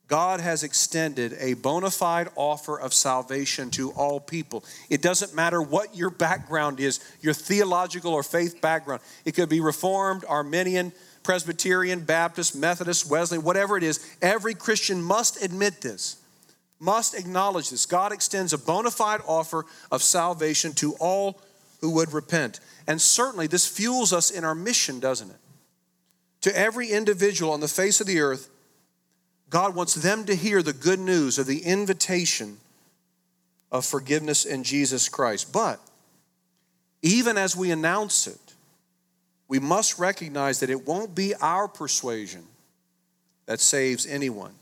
God 0.06 0.40
has 0.40 0.62
extended 0.62 1.36
a 1.38 1.52
bona 1.54 1.90
fide 1.90 2.28
offer 2.34 2.80
of 2.80 2.94
salvation 2.94 3.70
to 3.72 3.90
all 3.90 4.20
people. 4.20 4.64
It 4.88 5.02
doesn't 5.02 5.34
matter 5.34 5.60
what 5.60 5.94
your 5.94 6.08
background 6.08 6.80
is, 6.80 7.00
your 7.20 7.34
theological 7.34 8.14
or 8.14 8.22
faith 8.22 8.60
background. 8.62 9.02
It 9.26 9.32
could 9.32 9.50
be 9.50 9.60
Reformed, 9.60 10.24
Arminian, 10.26 10.92
Presbyterian, 11.22 12.00
Baptist, 12.00 12.56
Methodist, 12.56 13.10
Wesleyan, 13.10 13.44
whatever 13.44 13.76
it 13.76 13.82
is. 13.82 14.00
Every 14.22 14.54
Christian 14.54 15.02
must 15.02 15.42
admit 15.42 15.82
this 15.82 16.16
must 16.80 17.14
acknowledge 17.14 17.70
this. 17.70 17.86
God 17.86 18.12
extends 18.12 18.52
a 18.52 18.58
bona 18.58 18.90
fide 18.90 19.20
offer 19.26 19.66
of 19.90 20.02
salvation 20.02 20.72
to 20.74 20.94
all 21.00 21.40
who 21.80 21.90
would 21.90 22.12
repent. 22.12 22.60
And 22.86 23.00
certainly 23.00 23.46
this 23.46 23.66
fuels 23.66 24.12
us 24.12 24.30
in 24.30 24.44
our 24.44 24.54
mission, 24.54 25.00
doesn't 25.00 25.30
it? 25.30 25.36
To 26.42 26.56
every 26.56 26.90
individual 26.90 27.52
on 27.52 27.60
the 27.60 27.68
face 27.68 28.00
of 28.00 28.06
the 28.06 28.20
earth, 28.20 28.48
God 29.50 29.74
wants 29.74 29.94
them 29.94 30.24
to 30.26 30.34
hear 30.34 30.62
the 30.62 30.72
good 30.72 31.00
news 31.00 31.38
of 31.38 31.46
the 31.46 31.60
invitation 31.60 32.58
of 33.72 33.84
forgiveness 33.84 34.44
in 34.44 34.62
Jesus 34.62 35.08
Christ. 35.08 35.52
But 35.52 35.80
even 37.02 37.36
as 37.36 37.56
we 37.56 37.70
announce 37.70 38.26
it, 38.26 38.38
we 39.48 39.58
must 39.58 39.98
recognize 39.98 40.60
that 40.60 40.70
it 40.70 40.86
won't 40.86 41.14
be 41.14 41.34
our 41.36 41.68
persuasion 41.68 42.44
that 43.46 43.60
saves 43.60 44.06
anyone. 44.06 44.52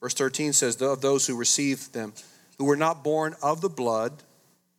Verse 0.00 0.14
13 0.14 0.52
says, 0.52 0.80
Of 0.80 1.00
those 1.00 1.26
who 1.26 1.36
received 1.36 1.92
them, 1.92 2.12
who 2.58 2.64
were 2.64 2.76
not 2.76 3.02
born 3.02 3.34
of 3.42 3.60
the 3.60 3.68
blood, 3.68 4.22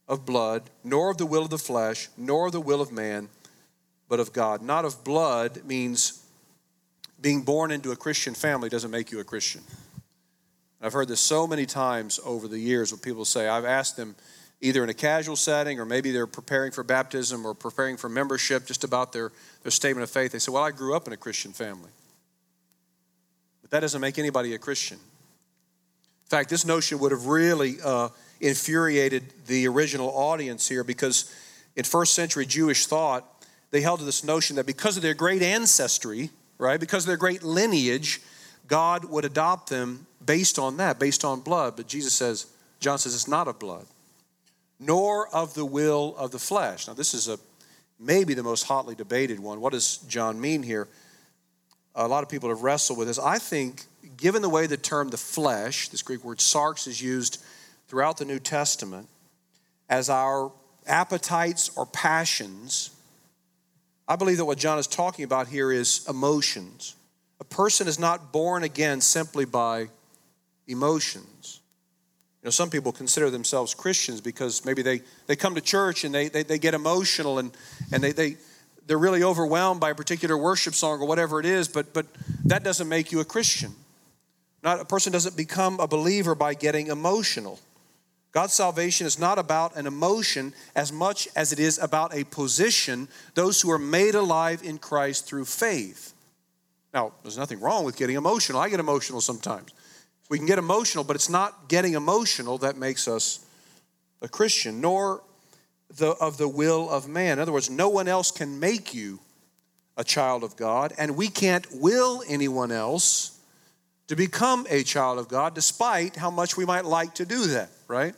of 0.08 0.26
blood, 0.26 0.64
nor 0.84 1.12
of 1.12 1.18
the 1.18 1.26
will 1.26 1.44
of 1.44 1.50
the 1.50 1.58
flesh, 1.58 2.10
nor 2.18 2.48
of 2.48 2.54
the 2.54 2.62
will 2.62 2.82
of 2.82 2.92
man, 2.92 3.30
but 4.08 4.20
of 4.20 4.32
God. 4.34 4.62
Not 4.62 4.86
of 4.86 5.04
blood 5.04 5.66
means 5.66 6.24
being 7.20 7.42
born 7.42 7.72
into 7.72 7.92
a 7.92 7.96
Christian 7.96 8.34
family 8.34 8.70
doesn't 8.70 8.92
make 8.92 9.12
you 9.12 9.20
a 9.20 9.24
Christian. 9.24 9.62
I've 10.82 10.94
heard 10.94 11.08
this 11.08 11.20
so 11.20 11.48
many 11.48 11.66
times 11.66 12.20
over 12.24 12.48
the 12.48 12.60
years 12.60 12.92
when 12.92 13.00
people 13.00 13.26
say, 13.26 13.48
I've 13.48 13.66
asked 13.66 13.98
them 13.98 14.16
either 14.62 14.84
in 14.84 14.90
a 14.90 14.94
casual 14.94 15.36
setting 15.36 15.80
or 15.80 15.86
maybe 15.86 16.12
they're 16.12 16.28
preparing 16.28 16.72
for 16.72 16.84
baptism 16.84 17.46
or 17.46 17.54
preparing 17.54 17.98
for 17.98 18.10
membership 18.10 18.66
just 18.66 18.84
about 18.84 19.12
their, 19.12 19.32
their 19.64 19.72
statement 19.72 20.04
of 20.04 20.10
faith. 20.10 20.32
They 20.32 20.40
say, 20.40 20.52
Well, 20.52 20.64
I 20.64 20.72
grew 20.72 20.96
up 20.96 21.08
in 21.08 21.14
a 21.14 21.18
Christian 21.18 21.52
family. 21.52 21.90
But 23.62 23.72
that 23.72 23.80
doesn't 23.80 24.02
make 24.02 24.20
anybody 24.20 24.54
a 24.54 24.60
Christian. 24.60 25.00
In 26.28 26.30
fact, 26.30 26.50
this 26.50 26.66
notion 26.66 27.00
would 27.00 27.14
have 27.14 27.26
really 27.28 27.78
uh, 27.82 28.10
infuriated 28.42 29.24
the 29.46 29.66
original 29.66 30.10
audience 30.10 30.68
here 30.68 30.84
because 30.84 31.34
in 31.78 31.86
first 31.86 32.16
century 32.16 32.46
Jewish 32.46 32.86
thought, 32.86 33.24
they 33.72 33.80
held 33.80 34.00
to 34.00 34.06
this 34.06 34.26
notion 34.26 34.58
that 34.58 34.66
because 34.66 34.98
of 34.98 35.04
their 35.04 35.14
great 35.14 35.42
ancestry, 35.42 36.30
right, 36.58 36.82
because 36.82 37.06
of 37.06 37.08
their 37.08 37.16
great 37.16 37.44
lineage, 37.44 38.20
God 38.68 39.06
would 39.06 39.24
adopt 39.24 39.70
them 39.70 40.06
based 40.26 40.60
on 40.60 40.76
that, 40.78 41.00
based 41.00 41.24
on 41.24 41.40
blood. 41.40 41.78
But 41.78 41.88
Jesus 41.88 42.12
says, 42.12 42.48
John 42.82 42.98
says, 42.98 43.16
it's 43.16 43.30
not 43.30 43.48
of 43.48 43.58
blood, 43.58 43.86
nor 44.82 45.34
of 45.34 45.54
the 45.54 45.66
will 45.66 46.14
of 46.18 46.32
the 46.32 46.40
flesh. 46.40 46.90
Now, 46.90 46.94
this 46.94 47.14
is 47.14 47.30
a 47.30 47.40
maybe 47.98 48.34
the 48.34 48.44
most 48.44 48.64
hotly 48.64 48.96
debated 48.96 49.40
one. 49.40 49.62
What 49.62 49.72
does 49.72 50.00
John 50.10 50.42
mean 50.42 50.62
here? 50.62 50.90
A 52.06 52.08
lot 52.08 52.24
of 52.24 52.30
people 52.30 52.50
have 52.50 52.62
wrestled 52.62 53.00
with 53.00 53.08
this. 53.08 53.18
I 53.18 53.40
think, 53.40 53.84
given 54.18 54.42
the 54.42 54.50
way 54.50 54.68
the 54.68 54.78
term 54.78 55.10
the 55.10 55.18
flesh, 55.18 55.90
this 55.90 56.04
Greek 56.04 56.24
word 56.24 56.38
sarx, 56.38 56.88
is 56.88 57.02
used 57.02 57.44
throughout 57.88 58.18
the 58.18 58.26
New 58.26 58.40
Testament, 58.40 59.08
as 59.90 60.10
our 60.10 60.52
appetites 60.86 61.72
or 61.76 61.86
passions, 61.86 62.92
I 64.08 64.16
believe 64.16 64.38
that 64.38 64.46
what 64.46 64.58
John 64.58 64.78
is 64.78 64.88
talking 64.88 65.26
about 65.26 65.48
here 65.48 65.72
is 65.72 66.06
emotions. 66.08 66.96
A 67.40 67.44
person 67.44 67.88
is 67.88 68.00
not 68.00 68.32
born 68.32 68.64
again 68.64 69.02
simply 69.02 69.46
by 69.46 69.90
emotions. 70.68 71.62
You 72.42 72.48
know, 72.48 72.52
some 72.52 72.70
people 72.70 72.92
consider 72.92 73.30
themselves 73.30 73.74
Christians 73.74 74.22
because 74.22 74.64
maybe 74.66 74.82
they, 74.82 75.02
they 75.26 75.36
come 75.36 75.56
to 75.56 75.62
church 75.62 76.04
and 76.04 76.14
they, 76.14 76.30
they, 76.30 76.44
they 76.44 76.60
get 76.60 76.74
emotional 76.74 77.40
and, 77.40 77.52
and 77.92 78.04
they, 78.04 78.12
they, 78.12 78.38
they're 78.88 78.98
really 78.98 79.22
overwhelmed 79.22 79.80
by 79.80 79.92
a 79.92 79.96
particular 79.96 80.38
worship 80.38 80.74
song 80.74 81.02
or 81.02 81.08
whatever 81.08 81.40
it 81.40 81.46
is, 81.46 81.68
but, 81.68 81.94
but 81.94 82.06
that 82.46 82.64
doesn't 82.64 82.88
make 82.88 83.12
you 83.12 83.20
a 83.20 83.26
Christian. 83.26 83.76
Not, 84.64 84.80
a 84.80 84.86
person 84.86 85.14
doesn't 85.14 85.38
become 85.38 85.80
a 85.80 85.88
believer 85.88 86.34
by 86.34 86.54
getting 86.54 86.88
emotional. 86.88 87.60
God's 88.32 88.54
salvation 88.54 89.06
is 89.06 89.20
not 89.20 89.38
about 89.38 89.76
an 89.76 89.88
emotion 89.88 90.54
as 90.76 90.92
much 90.92 91.28
as 91.36 91.52
it 91.52 91.60
is 91.60 91.78
about 91.78 92.16
a 92.16 92.24
position, 92.24 93.08
those 93.34 93.62
who 93.62 93.70
are 93.72 93.80
made 93.80 94.16
alive 94.16 94.62
in 94.64 94.78
Christ 94.78 95.26
through 95.26 95.46
faith. 95.46 96.14
Now, 96.94 97.12
there's 97.24 97.38
nothing 97.38 97.60
wrong 97.60 97.84
with 97.84 97.98
getting 97.98 98.16
emotional. 98.16 98.62
I 98.62 98.70
get 98.70 98.80
emotional 98.80 99.22
sometimes. 99.22 99.74
We 100.30 100.38
can 100.38 100.48
get 100.48 100.60
emotional, 100.60 101.04
but 101.04 101.16
it's 101.16 101.30
not 101.30 101.68
getting 101.68 101.94
emotional 101.94 102.58
that 102.60 102.78
makes 102.78 103.08
us 103.08 103.46
a 104.22 104.28
Christian, 104.28 104.82
nor 104.82 105.22
the, 105.96 106.12
of 106.12 106.38
the 106.38 106.48
will 106.48 106.90
of 106.90 107.08
man. 107.08 107.34
In 107.34 107.40
other 107.40 107.52
words, 107.52 107.70
no 107.70 107.90
one 107.90 108.08
else 108.08 108.32
can 108.32 108.60
make 108.60 108.94
you 108.94 109.20
a 109.96 110.04
child 110.04 110.44
of 110.44 110.56
God, 110.56 110.94
and 110.98 111.16
we 111.16 111.28
can't 111.28 111.66
will 111.74 112.24
anyone 112.28 112.72
else 112.72 113.40
to 114.08 114.16
become 114.16 114.66
a 114.70 114.84
child 114.84 115.20
of 115.20 115.28
God, 115.28 115.54
despite 115.54 116.16
how 116.16 116.30
much 116.30 116.56
we 116.56 116.66
might 116.66 116.86
like 116.86 117.16
to 117.16 117.26
do 117.26 117.48
that, 117.48 117.70
right? 117.88 118.14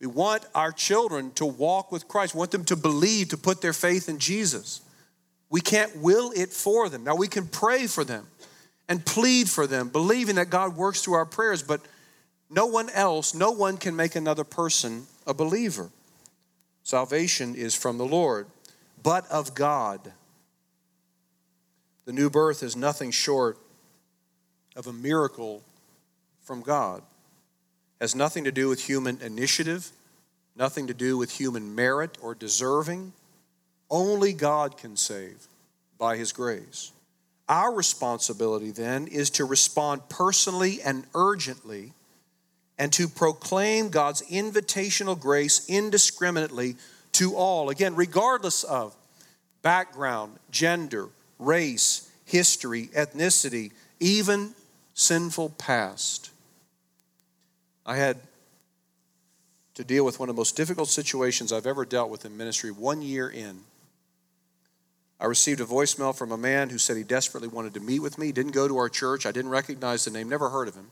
We 0.00 0.06
want 0.06 0.44
our 0.54 0.72
children 0.72 1.32
to 1.32 1.46
walk 1.46 1.92
with 1.92 2.08
Christ, 2.08 2.34
we 2.34 2.38
want 2.38 2.52
them 2.52 2.64
to 2.66 2.76
believe, 2.76 3.28
to 3.28 3.36
put 3.36 3.60
their 3.60 3.72
faith 3.72 4.08
in 4.08 4.18
Jesus. 4.18 4.80
We 5.50 5.60
can't 5.60 5.96
will 5.98 6.32
it 6.32 6.50
for 6.50 6.88
them. 6.88 7.04
Now, 7.04 7.16
we 7.16 7.28
can 7.28 7.46
pray 7.46 7.86
for 7.86 8.04
them 8.04 8.26
and 8.88 9.04
plead 9.04 9.48
for 9.48 9.66
them, 9.66 9.88
believing 9.88 10.36
that 10.36 10.50
God 10.50 10.76
works 10.76 11.02
through 11.02 11.14
our 11.14 11.26
prayers, 11.26 11.62
but 11.62 11.80
no 12.50 12.66
one 12.66 12.88
else, 12.90 13.34
no 13.34 13.50
one 13.50 13.76
can 13.76 13.94
make 13.94 14.16
another 14.16 14.44
person 14.44 15.06
a 15.26 15.34
believer. 15.34 15.90
Salvation 16.88 17.54
is 17.54 17.74
from 17.74 17.98
the 17.98 18.06
Lord, 18.06 18.46
but 19.02 19.30
of 19.30 19.54
God. 19.54 20.10
The 22.06 22.14
new 22.14 22.30
birth 22.30 22.62
is 22.62 22.76
nothing 22.76 23.10
short 23.10 23.58
of 24.74 24.86
a 24.86 24.92
miracle 24.94 25.62
from 26.40 26.62
God. 26.62 27.00
It 27.00 28.04
has 28.04 28.14
nothing 28.14 28.44
to 28.44 28.50
do 28.50 28.70
with 28.70 28.86
human 28.86 29.20
initiative, 29.20 29.90
nothing 30.56 30.86
to 30.86 30.94
do 30.94 31.18
with 31.18 31.32
human 31.32 31.74
merit 31.74 32.16
or 32.22 32.34
deserving. 32.34 33.12
Only 33.90 34.32
God 34.32 34.78
can 34.78 34.96
save 34.96 35.46
by 35.98 36.16
his 36.16 36.32
grace. 36.32 36.92
Our 37.50 37.74
responsibility 37.74 38.70
then 38.70 39.08
is 39.08 39.28
to 39.32 39.44
respond 39.44 40.08
personally 40.08 40.80
and 40.80 41.04
urgently 41.14 41.92
and 42.78 42.92
to 42.92 43.08
proclaim 43.08 43.88
God's 43.88 44.22
invitational 44.30 45.18
grace 45.18 45.68
indiscriminately 45.68 46.76
to 47.12 47.34
all, 47.34 47.70
again, 47.70 47.96
regardless 47.96 48.62
of 48.64 48.94
background, 49.62 50.36
gender, 50.50 51.08
race, 51.38 52.10
history, 52.24 52.88
ethnicity, 52.94 53.72
even 53.98 54.54
sinful 54.94 55.50
past. 55.50 56.30
I 57.84 57.96
had 57.96 58.18
to 59.74 59.84
deal 59.84 60.04
with 60.04 60.20
one 60.20 60.28
of 60.28 60.36
the 60.36 60.40
most 60.40 60.56
difficult 60.56 60.88
situations 60.88 61.52
I've 61.52 61.66
ever 61.66 61.84
dealt 61.84 62.10
with 62.10 62.24
in 62.24 62.36
ministry 62.36 62.70
one 62.70 63.00
year 63.00 63.28
in. 63.28 63.60
I 65.20 65.26
received 65.26 65.60
a 65.60 65.64
voicemail 65.64 66.16
from 66.16 66.30
a 66.30 66.36
man 66.36 66.68
who 66.70 66.78
said 66.78 66.96
he 66.96 67.02
desperately 67.02 67.48
wanted 67.48 67.74
to 67.74 67.80
meet 67.80 68.00
with 68.00 68.18
me. 68.18 68.30
Didn't 68.30 68.52
go 68.52 68.68
to 68.68 68.76
our 68.76 68.88
church. 68.88 69.26
I 69.26 69.32
didn't 69.32 69.50
recognize 69.50 70.04
the 70.04 70.12
name, 70.12 70.28
never 70.28 70.48
heard 70.50 70.68
of 70.68 70.74
him. 70.74 70.90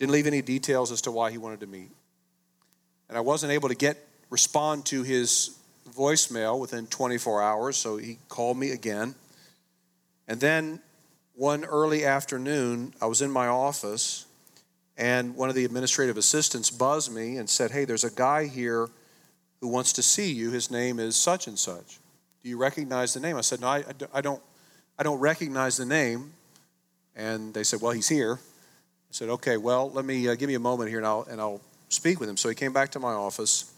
Didn't 0.00 0.12
leave 0.12 0.26
any 0.26 0.40
details 0.40 0.90
as 0.90 1.02
to 1.02 1.12
why 1.12 1.30
he 1.30 1.38
wanted 1.38 1.60
to 1.60 1.66
meet. 1.66 1.90
And 3.08 3.18
I 3.18 3.20
wasn't 3.20 3.52
able 3.52 3.68
to 3.68 3.74
get 3.74 3.98
respond 4.30 4.86
to 4.86 5.02
his 5.02 5.58
voicemail 5.94 6.58
within 6.58 6.86
24 6.86 7.42
hours, 7.42 7.76
so 7.76 7.98
he 7.98 8.18
called 8.28 8.56
me 8.56 8.70
again. 8.70 9.14
And 10.26 10.40
then 10.40 10.80
one 11.34 11.64
early 11.64 12.04
afternoon, 12.04 12.94
I 13.02 13.06
was 13.06 13.20
in 13.20 13.30
my 13.30 13.48
office, 13.48 14.24
and 14.96 15.36
one 15.36 15.50
of 15.50 15.54
the 15.54 15.66
administrative 15.66 16.16
assistants 16.16 16.70
buzzed 16.70 17.12
me 17.12 17.36
and 17.36 17.48
said, 17.48 17.70
Hey, 17.70 17.84
there's 17.84 18.04
a 18.04 18.10
guy 18.10 18.46
here 18.46 18.88
who 19.60 19.68
wants 19.68 19.92
to 19.94 20.02
see 20.02 20.32
you. 20.32 20.50
His 20.50 20.70
name 20.70 20.98
is 20.98 21.14
such 21.14 21.46
and 21.46 21.58
such. 21.58 21.98
Do 22.42 22.48
you 22.48 22.56
recognize 22.56 23.12
the 23.12 23.20
name? 23.20 23.36
I 23.36 23.42
said, 23.42 23.60
No, 23.60 23.66
I, 23.66 23.84
I, 24.14 24.20
don't, 24.22 24.42
I 24.98 25.02
don't 25.02 25.20
recognize 25.20 25.76
the 25.76 25.84
name. 25.84 26.32
And 27.14 27.52
they 27.52 27.64
said, 27.64 27.82
Well, 27.82 27.92
he's 27.92 28.08
here. 28.08 28.38
I 29.10 29.12
said, 29.12 29.28
okay, 29.28 29.56
well, 29.56 29.90
let 29.90 30.04
me 30.04 30.28
uh, 30.28 30.36
give 30.36 30.46
me 30.46 30.54
a 30.54 30.60
moment 30.60 30.88
here 30.88 30.98
and 30.98 31.06
I'll, 31.06 31.26
and 31.28 31.40
I'll 31.40 31.60
speak 31.88 32.20
with 32.20 32.28
him. 32.28 32.36
So 32.36 32.48
he 32.48 32.54
came 32.54 32.72
back 32.72 32.90
to 32.92 33.00
my 33.00 33.12
office 33.12 33.72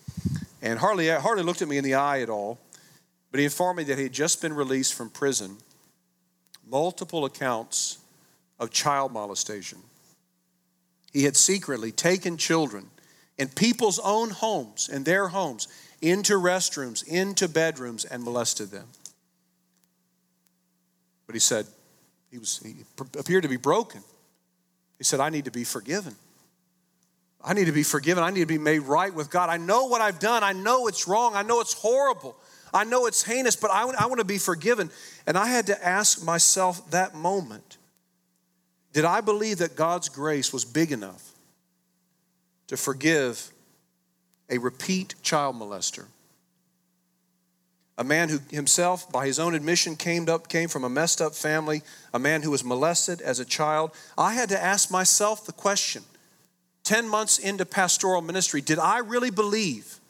and 0.61 0.79
hardly, 0.79 1.09
hardly 1.09 1.43
looked 1.43 1.63
at 1.63 1.69
me 1.69 1.79
in 1.79 1.85
the 1.85 1.95
eye 1.95 2.21
at 2.21 2.29
all, 2.29 2.59
but 3.31 3.39
he 3.39 3.45
informed 3.45 3.79
me 3.79 3.85
that 3.85 3.97
he 3.97 4.05
had 4.05 4.13
just 4.13 4.43
been 4.43 4.53
released 4.53 4.93
from 4.93 5.09
prison, 5.09 5.57
multiple 6.69 7.25
accounts 7.25 7.99
of 8.61 8.71
child 8.71 9.11
molestation. 9.11 9.79
He 11.15 11.25
had 11.25 11.37
secretly 11.37 11.93
taken 11.93 12.37
children 12.37 12.91
in 13.39 13.49
people's 13.49 13.99
own 13.99 14.31
homes, 14.31 14.91
in 14.91 15.05
their 15.05 15.29
homes, 15.29 15.67
into 16.03 16.35
restrooms, 16.35 17.07
into 17.07 17.49
bedrooms, 17.49 18.05
and 18.05 18.23
molested 18.23 18.71
them. 18.71 18.87
But 21.27 21.35
he 21.35 21.41
said, 21.41 21.67
he, 22.31 22.39
was, 22.39 22.61
he 22.63 22.75
appeared 23.19 23.45
to 23.45 23.49
be 23.49 23.57
broken. 23.57 24.03
He 25.03 25.05
said, 25.05 25.19
I 25.19 25.31
need 25.31 25.47
to 25.47 25.51
be 25.51 25.65
forgiven. 25.65 26.15
I 27.43 27.55
need 27.55 27.65
to 27.65 27.73
be 27.73 27.83
forgiven. 27.83 28.23
I 28.23 28.31
need 28.31 28.39
to 28.39 28.47
be 28.47 28.57
made 28.57 28.83
right 28.83 29.13
with 29.13 29.31
God. 29.31 29.51
I 29.51 29.57
know 29.57 29.87
what 29.87 30.01
I've 30.01 30.21
done. 30.21 30.45
I 30.45 30.53
know 30.53 30.87
it's 30.87 31.09
wrong. 31.09 31.35
I 31.35 31.43
know 31.43 31.61
it's 31.61 31.73
horrible. 31.73 32.37
I 32.73 32.85
know 32.85 33.07
it's 33.07 33.25
heinous, 33.25 33.57
but 33.57 33.73
I, 33.73 33.83
I 33.83 34.07
want 34.07 34.21
to 34.21 34.25
be 34.25 34.39
forgiven. 34.39 34.93
And 35.27 35.37
I 35.37 35.49
had 35.49 35.67
to 35.67 35.85
ask 35.85 36.25
myself 36.25 36.89
that 36.93 37.17
moment 37.17 37.79
did 38.93 39.05
I 39.05 39.23
believe 39.23 39.59
that 39.59 39.75
God's 39.75 40.09
grace 40.09 40.53
was 40.53 40.65
big 40.65 40.93
enough 40.93 41.33
to 42.69 42.77
forgive 42.77 43.51
a 44.49 44.59
repeat 44.59 45.17
child 45.21 45.57
molester? 45.57 46.05
A 47.99 48.05
man 48.05 48.29
who 48.29 48.39
himself, 48.51 49.11
by 49.13 49.27
his 49.27 49.39
own 49.39 49.55
admission, 49.55 49.97
came 49.97 50.29
up 50.29 50.49
came 50.49 50.69
from 50.69 50.85
a 50.85 50.89
messed 50.89 51.21
up 51.21 51.35
family, 51.35 51.83
a 52.15 52.19
man 52.19 52.43
who 52.43 52.51
was 52.51 52.65
molested 52.65 53.21
as 53.21 53.39
a 53.39 53.45
child. 53.45 53.93
I 54.17 54.35
had 54.35 54.49
to 54.49 54.63
ask 54.63 54.91
myself 54.91 55.45
the 55.45 55.53
question: 55.53 56.03
ten 56.85 57.09
months 57.09 57.39
into 57.39 57.67
pastoral 57.67 58.23
ministry, 58.23 58.61
did 58.61 58.79
I 58.79 58.99
really 58.99 59.31
believe 59.31 60.01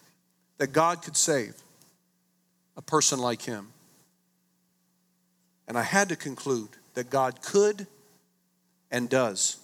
that 0.58 0.68
God 0.68 1.02
could 1.02 1.16
save 1.16 1.54
a 2.76 2.82
person 2.82 3.18
like 3.18 3.42
him? 3.42 3.68
And 5.66 5.76
I 5.76 5.82
had 5.82 6.08
to 6.10 6.16
conclude 6.16 6.68
that 6.94 7.10
God 7.10 7.42
could 7.42 7.86
and 8.90 9.08
does. 9.08 9.56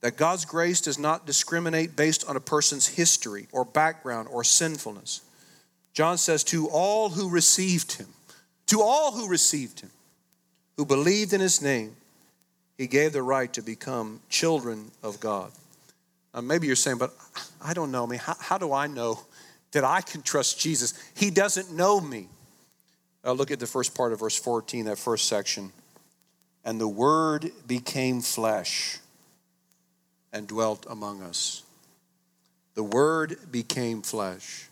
That 0.00 0.16
God's 0.16 0.46
grace 0.46 0.80
does 0.80 0.98
not 0.98 1.26
discriminate 1.26 1.94
based 1.94 2.26
on 2.26 2.34
a 2.34 2.40
person's 2.40 2.88
history 2.88 3.48
or 3.52 3.64
background 3.64 4.28
or 4.30 4.42
sinfulness. 4.42 5.20
John 5.92 6.18
says, 6.18 6.44
To 6.44 6.68
all 6.68 7.10
who 7.10 7.28
received 7.28 7.92
him, 7.92 8.08
to 8.66 8.80
all 8.82 9.12
who 9.12 9.28
received 9.28 9.80
him, 9.80 9.90
who 10.76 10.84
believed 10.84 11.32
in 11.32 11.40
his 11.40 11.60
name, 11.60 11.96
he 12.78 12.86
gave 12.86 13.12
the 13.12 13.22
right 13.22 13.52
to 13.52 13.62
become 13.62 14.20
children 14.30 14.90
of 15.02 15.20
God. 15.20 15.52
Now, 16.32 16.40
maybe 16.40 16.66
you're 16.66 16.76
saying, 16.76 16.96
but 16.96 17.12
I 17.60 17.74
don't 17.74 17.90
know 17.90 18.06
me. 18.06 18.16
How, 18.16 18.36
how 18.40 18.56
do 18.56 18.72
I 18.72 18.86
know 18.86 19.20
that 19.72 19.84
I 19.84 20.00
can 20.00 20.22
trust 20.22 20.58
Jesus? 20.58 20.94
He 21.14 21.30
doesn't 21.30 21.72
know 21.72 22.00
me. 22.00 22.28
Uh, 23.22 23.32
look 23.32 23.50
at 23.50 23.60
the 23.60 23.66
first 23.66 23.94
part 23.94 24.14
of 24.14 24.20
verse 24.20 24.38
14, 24.38 24.86
that 24.86 24.98
first 24.98 25.26
section. 25.26 25.72
And 26.64 26.80
the 26.80 26.88
Word 26.88 27.50
became 27.66 28.22
flesh 28.22 28.98
and 30.32 30.46
dwelt 30.46 30.86
among 30.88 31.22
us. 31.22 31.62
The 32.76 32.82
Word 32.82 33.36
became 33.50 34.00
flesh. 34.00 34.69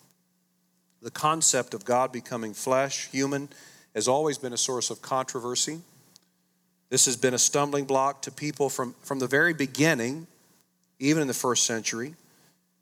The 1.03 1.11
concept 1.11 1.75
of 1.75 1.85
God 1.85 2.13
becoming 2.13 2.55
flesh, 2.55 3.09
human, 3.11 3.49
has 3.95 4.09
always 4.09 4.39
been 4.39 4.53
a 4.53 4.59
source 4.59 4.91
of 4.91 5.01
controversy. 5.01 5.81
This 6.91 7.07
has 7.07 7.17
been 7.17 7.35
a 7.35 7.39
stumbling 7.39 7.85
block 7.85 8.23
to 8.23 8.31
people 8.31 8.69
from, 8.69 8.95
from 9.03 9.19
the 9.19 9.27
very 9.27 9.55
beginning, 9.55 10.27
even 10.99 11.23
in 11.23 11.29
the 11.29 11.35
first 11.35 11.65
century. 11.65 12.15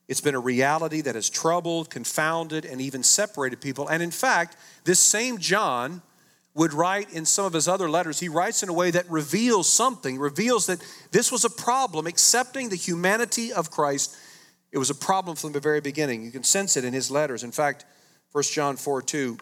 It's 0.09 0.20
been 0.20 0.37
a 0.37 0.40
reality 0.40 1.00
that 1.00 1.14
has 1.14 1.29
troubled, 1.29 1.90
confounded, 1.90 2.64
and 2.64 2.81
even 2.81 3.02
separated 3.02 3.61
people. 3.61 3.88
And 3.88 4.02
in 4.02 4.12
fact, 4.12 4.57
this 4.85 5.00
same 5.00 5.38
John 5.38 6.00
would 6.55 6.72
write 6.72 7.12
in 7.12 7.26
some 7.26 7.44
of 7.44 7.52
his 7.52 7.68
other 7.68 7.90
letters, 7.90 8.18
he 8.18 8.31
writes 8.31 8.62
in 8.62 8.70
a 8.70 8.72
way 8.72 8.90
that 8.90 9.11
reveals 9.11 9.70
something, 9.70 10.18
reveals 10.18 10.66
that 10.66 10.83
this 11.11 11.31
was 11.31 11.44
a 11.44 11.50
problem. 11.50 12.07
Accepting 12.07 12.70
the 12.70 12.76
humanity 12.76 13.52
of 13.52 13.70
Christ, 13.70 14.16
it 14.72 14.79
was 14.79 14.88
a 14.88 14.94
problem 14.94 15.37
from 15.37 15.52
the 15.52 15.61
very 15.61 15.83
beginning. 15.83 16.24
You 16.24 16.31
can 16.31 16.44
sense 16.44 16.76
it 16.79 16.85
in 16.85 16.94
his 16.94 17.11
letters. 17.11 17.44
In 17.44 17.52
fact, 17.52 17.85
1 18.37 18.42
John 18.42 18.77
4 18.77 19.01
2, 19.01 19.38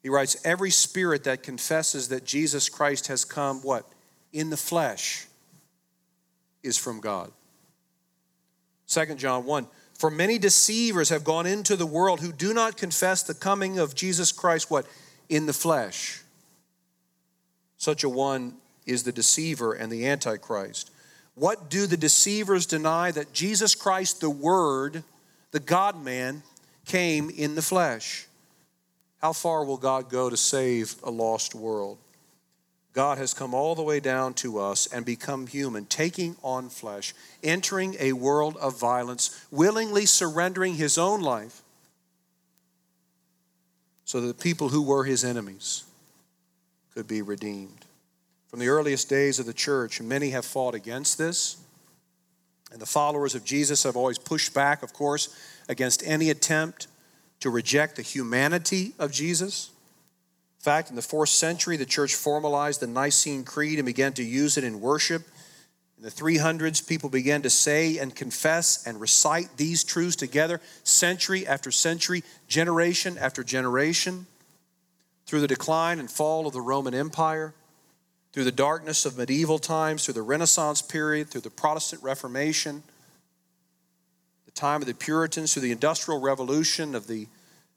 he 0.00 0.08
writes, 0.08 0.36
Every 0.44 0.70
spirit 0.70 1.24
that 1.24 1.42
confesses 1.42 2.06
that 2.10 2.24
Jesus 2.24 2.68
Christ 2.68 3.08
has 3.08 3.24
come, 3.24 3.62
what? 3.62 3.84
In 4.32 4.48
the 4.50 4.56
flesh, 4.56 5.26
is 6.62 6.78
from 6.78 7.00
God. 7.00 7.32
2 8.86 9.16
John 9.16 9.44
1, 9.44 9.66
for 9.98 10.08
many 10.08 10.38
deceivers 10.38 11.08
have 11.08 11.24
gone 11.24 11.46
into 11.46 11.74
the 11.74 11.84
world 11.84 12.20
who 12.20 12.30
do 12.30 12.54
not 12.54 12.76
confess 12.76 13.24
the 13.24 13.34
coming 13.34 13.80
of 13.80 13.96
Jesus 13.96 14.30
Christ, 14.30 14.70
what? 14.70 14.86
In 15.28 15.46
the 15.46 15.52
flesh. 15.52 16.22
Such 17.76 18.04
a 18.04 18.08
one 18.08 18.54
is 18.86 19.02
the 19.02 19.10
deceiver 19.10 19.72
and 19.72 19.90
the 19.90 20.06
antichrist. 20.06 20.92
What 21.34 21.68
do 21.68 21.88
the 21.88 21.96
deceivers 21.96 22.66
deny? 22.66 23.10
That 23.10 23.32
Jesus 23.32 23.74
Christ, 23.74 24.20
the 24.20 24.30
Word, 24.30 25.02
the 25.50 25.58
God 25.58 26.00
man, 26.00 26.44
came 26.86 27.28
in 27.28 27.54
the 27.54 27.62
flesh. 27.62 28.26
How 29.20 29.32
far 29.32 29.64
will 29.64 29.76
God 29.76 30.08
go 30.08 30.30
to 30.30 30.36
save 30.36 30.96
a 31.02 31.10
lost 31.10 31.54
world? 31.54 31.98
God 32.92 33.18
has 33.18 33.34
come 33.34 33.52
all 33.52 33.74
the 33.74 33.82
way 33.82 34.00
down 34.00 34.32
to 34.34 34.58
us 34.58 34.86
and 34.86 35.04
become 35.04 35.46
human, 35.46 35.84
taking 35.84 36.36
on 36.42 36.70
flesh, 36.70 37.12
entering 37.42 37.94
a 38.00 38.14
world 38.14 38.56
of 38.56 38.80
violence, 38.80 39.44
willingly 39.50 40.06
surrendering 40.06 40.76
his 40.76 40.96
own 40.96 41.20
life 41.20 41.60
so 44.06 44.20
that 44.20 44.28
the 44.28 44.42
people 44.42 44.70
who 44.70 44.80
were 44.80 45.04
his 45.04 45.24
enemies 45.24 45.84
could 46.94 47.06
be 47.06 47.20
redeemed. 47.20 47.84
From 48.48 48.60
the 48.60 48.68
earliest 48.68 49.10
days 49.10 49.38
of 49.38 49.44
the 49.44 49.52
church, 49.52 50.00
many 50.00 50.30
have 50.30 50.46
fought 50.46 50.74
against 50.74 51.18
this. 51.18 51.58
And 52.72 52.80
the 52.80 52.86
followers 52.86 53.34
of 53.34 53.44
Jesus 53.44 53.84
have 53.84 53.96
always 53.96 54.18
pushed 54.18 54.52
back, 54.54 54.82
of 54.82 54.92
course, 54.92 55.28
against 55.68 56.02
any 56.06 56.30
attempt 56.30 56.88
to 57.40 57.50
reject 57.50 57.96
the 57.96 58.02
humanity 58.02 58.92
of 58.98 59.12
Jesus 59.12 59.70
In 60.58 60.64
fact, 60.64 60.90
in 60.90 60.96
the 60.96 61.02
fourth 61.02 61.28
century, 61.28 61.76
the 61.76 61.86
church 61.86 62.14
formalized 62.16 62.80
the 62.80 62.88
Nicene 62.88 63.44
Creed 63.44 63.78
and 63.78 63.86
began 63.86 64.12
to 64.14 64.24
use 64.24 64.58
it 64.58 64.64
in 64.64 64.80
worship. 64.80 65.22
In 65.96 66.02
the 66.02 66.10
300s, 66.10 66.86
people 66.86 67.08
began 67.08 67.42
to 67.42 67.50
say 67.50 67.98
and 67.98 68.14
confess 68.14 68.84
and 68.84 69.00
recite 69.00 69.56
these 69.56 69.84
truths 69.84 70.16
together, 70.16 70.60
century 70.82 71.46
after 71.46 71.70
century, 71.70 72.24
generation 72.48 73.16
after 73.16 73.44
generation. 73.44 74.26
Through 75.26 75.40
the 75.40 75.46
decline 75.46 76.00
and 76.00 76.10
fall 76.10 76.46
of 76.46 76.52
the 76.52 76.60
Roman 76.60 76.94
Empire, 76.94 77.54
through 78.36 78.44
the 78.44 78.52
darkness 78.52 79.06
of 79.06 79.16
medieval 79.16 79.58
times, 79.58 80.04
through 80.04 80.12
the 80.12 80.20
Renaissance 80.20 80.82
period, 80.82 81.30
through 81.30 81.40
the 81.40 81.48
Protestant 81.48 82.02
Reformation, 82.02 82.82
the 84.44 84.50
time 84.50 84.82
of 84.82 84.86
the 84.86 84.92
Puritans, 84.92 85.54
through 85.54 85.62
the 85.62 85.72
Industrial 85.72 86.20
Revolution 86.20 86.94
of 86.94 87.06
the 87.06 87.28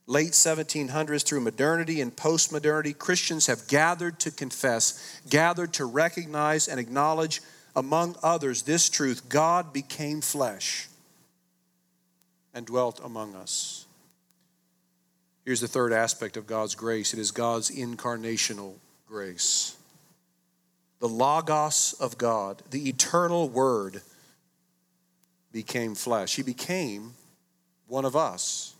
late 0.06 0.34
1700s 0.34 1.24
through 1.24 1.40
modernity 1.40 2.02
and 2.02 2.14
postmodernity, 2.14 2.98
Christians 2.98 3.48
have 3.48 3.70
gathered 3.70 4.20
to 4.20 4.32
confess, 4.32 5.22
gathered 5.30 5.72
to 5.76 5.86
recognize 5.86 6.68
and 6.68 6.78
acknowledge, 6.78 7.42
among 7.74 8.18
others, 8.22 8.64
this 8.64 8.90
truth 8.90 9.30
God 9.30 9.72
became 9.72 10.20
flesh 10.20 10.90
and 12.54 12.66
dwelt 12.66 13.00
among 13.02 13.34
us. 13.34 13.86
Here's 15.46 15.62
the 15.62 15.70
third 15.70 15.94
aspect 15.94 16.36
of 16.36 16.48
God's 16.48 16.76
grace 16.76 17.14
it 17.14 17.20
is 17.20 17.32
God's 17.32 17.72
incarnational 17.72 18.74
grace. 19.08 19.78
The 21.00 21.08
Logos 21.08 21.94
of 22.00 22.18
God, 22.18 22.62
the 22.72 22.90
eternal 22.90 23.50
Word, 23.50 24.02
became 25.52 25.96
flesh. 25.96 26.36
He 26.36 26.44
became 26.44 27.14
one 27.88 28.06
of 28.06 28.16
us. 28.16 28.76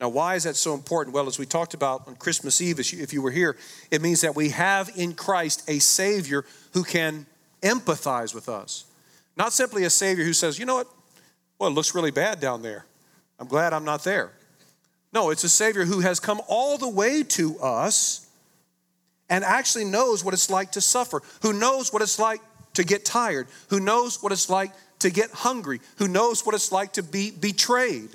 Now, 0.00 0.08
why 0.08 0.34
is 0.34 0.44
that 0.44 0.56
so 0.56 0.74
important? 0.74 1.14
Well, 1.14 1.26
as 1.26 1.38
we 1.38 1.46
talked 1.46 1.72
about 1.72 2.06
on 2.06 2.16
Christmas 2.16 2.60
Eve, 2.60 2.80
if 2.80 3.12
you 3.12 3.22
were 3.22 3.30
here, 3.30 3.56
it 3.90 4.02
means 4.02 4.20
that 4.22 4.34
we 4.34 4.50
have 4.50 4.90
in 4.96 5.14
Christ 5.14 5.62
a 5.68 5.78
Savior 5.78 6.44
who 6.72 6.82
can 6.82 7.24
empathize 7.62 8.34
with 8.34 8.48
us. 8.48 8.84
Not 9.36 9.52
simply 9.52 9.84
a 9.84 9.90
Savior 9.90 10.24
who 10.24 10.32
says, 10.32 10.58
you 10.58 10.66
know 10.66 10.76
what? 10.76 10.88
Well, 11.58 11.70
it 11.70 11.72
looks 11.72 11.94
really 11.94 12.10
bad 12.10 12.40
down 12.40 12.62
there. 12.62 12.84
I'm 13.38 13.46
glad 13.46 13.72
I'm 13.72 13.84
not 13.84 14.04
there. 14.04 14.32
No, 15.12 15.30
it's 15.30 15.44
a 15.44 15.48
Savior 15.48 15.84
who 15.84 16.00
has 16.00 16.20
come 16.20 16.40
all 16.46 16.76
the 16.76 16.88
way 16.88 17.22
to 17.22 17.58
us 17.60 18.25
and 19.28 19.44
actually 19.44 19.84
knows 19.84 20.24
what 20.24 20.34
it's 20.34 20.50
like 20.50 20.72
to 20.72 20.80
suffer, 20.80 21.22
who 21.42 21.52
knows 21.52 21.92
what 21.92 22.02
it's 22.02 22.18
like 22.18 22.40
to 22.74 22.84
get 22.84 23.04
tired, 23.04 23.48
who 23.70 23.80
knows 23.80 24.22
what 24.22 24.32
it's 24.32 24.48
like 24.48 24.72
to 25.00 25.10
get 25.10 25.30
hungry, 25.30 25.80
who 25.98 26.08
knows 26.08 26.44
what 26.44 26.54
it's 26.54 26.72
like 26.72 26.92
to 26.94 27.02
be 27.02 27.30
betrayed, 27.30 28.10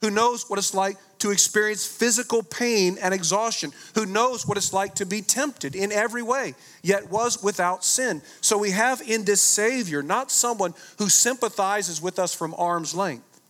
who 0.00 0.10
knows 0.10 0.48
what 0.48 0.58
it's 0.58 0.74
like 0.74 0.96
to 1.18 1.30
experience 1.30 1.86
physical 1.86 2.42
pain 2.42 2.98
and 3.00 3.14
exhaustion, 3.14 3.72
who 3.94 4.04
knows 4.04 4.46
what 4.46 4.58
it's 4.58 4.72
like 4.72 4.94
to 4.96 5.06
be 5.06 5.22
tempted 5.22 5.74
in 5.74 5.90
every 5.92 6.22
way, 6.22 6.54
yet 6.82 7.10
was 7.10 7.42
without 7.42 7.84
sin. 7.84 8.20
So 8.40 8.58
we 8.58 8.72
have 8.72 9.00
in 9.00 9.24
this 9.24 9.40
Savior 9.40 10.02
not 10.02 10.30
someone 10.30 10.74
who 10.98 11.08
sympathizes 11.08 12.02
with 12.02 12.18
us 12.18 12.34
from 12.34 12.54
arm's 12.58 12.94
length, 12.94 13.40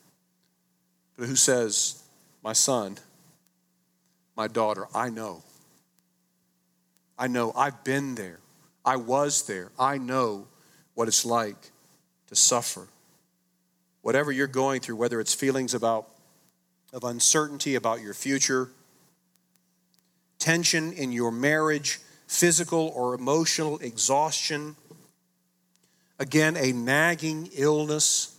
but 1.16 1.27
who 1.27 1.37
says, 1.37 2.03
My 2.42 2.53
son, 2.53 2.98
my 4.37 4.46
daughter, 4.46 4.87
I 4.94 5.11
know. 5.11 5.42
I 7.18 7.29
know. 7.29 7.53
I've 7.57 7.85
been 7.85 8.14
there. 8.14 8.40
I 8.85 8.96
was 8.96 9.46
there. 9.46 9.70
I 9.79 9.98
know 9.98 10.46
what 10.94 11.09
it's 11.09 11.24
like 11.24 11.70
to 12.29 12.37
suffer. 12.37 12.88
Whatever 14.03 14.33
you're 14.33 14.46
going 14.46 14.81
through, 14.81 14.96
whether 14.96 15.20
it's 15.20 15.35
feelings 15.35 15.74
about 15.74 16.09
of 16.92 17.03
uncertainty 17.03 17.74
about 17.74 18.00
your 18.00 18.14
future, 18.14 18.70
tension 20.38 20.92
in 20.92 21.11
your 21.11 21.33
marriage, 21.33 22.00
physical 22.29 22.92
or 22.94 23.14
emotional 23.14 23.79
exhaustion, 23.79 24.77
again, 26.18 26.57
a 26.57 26.72
nagging 26.72 27.48
illness 27.57 28.34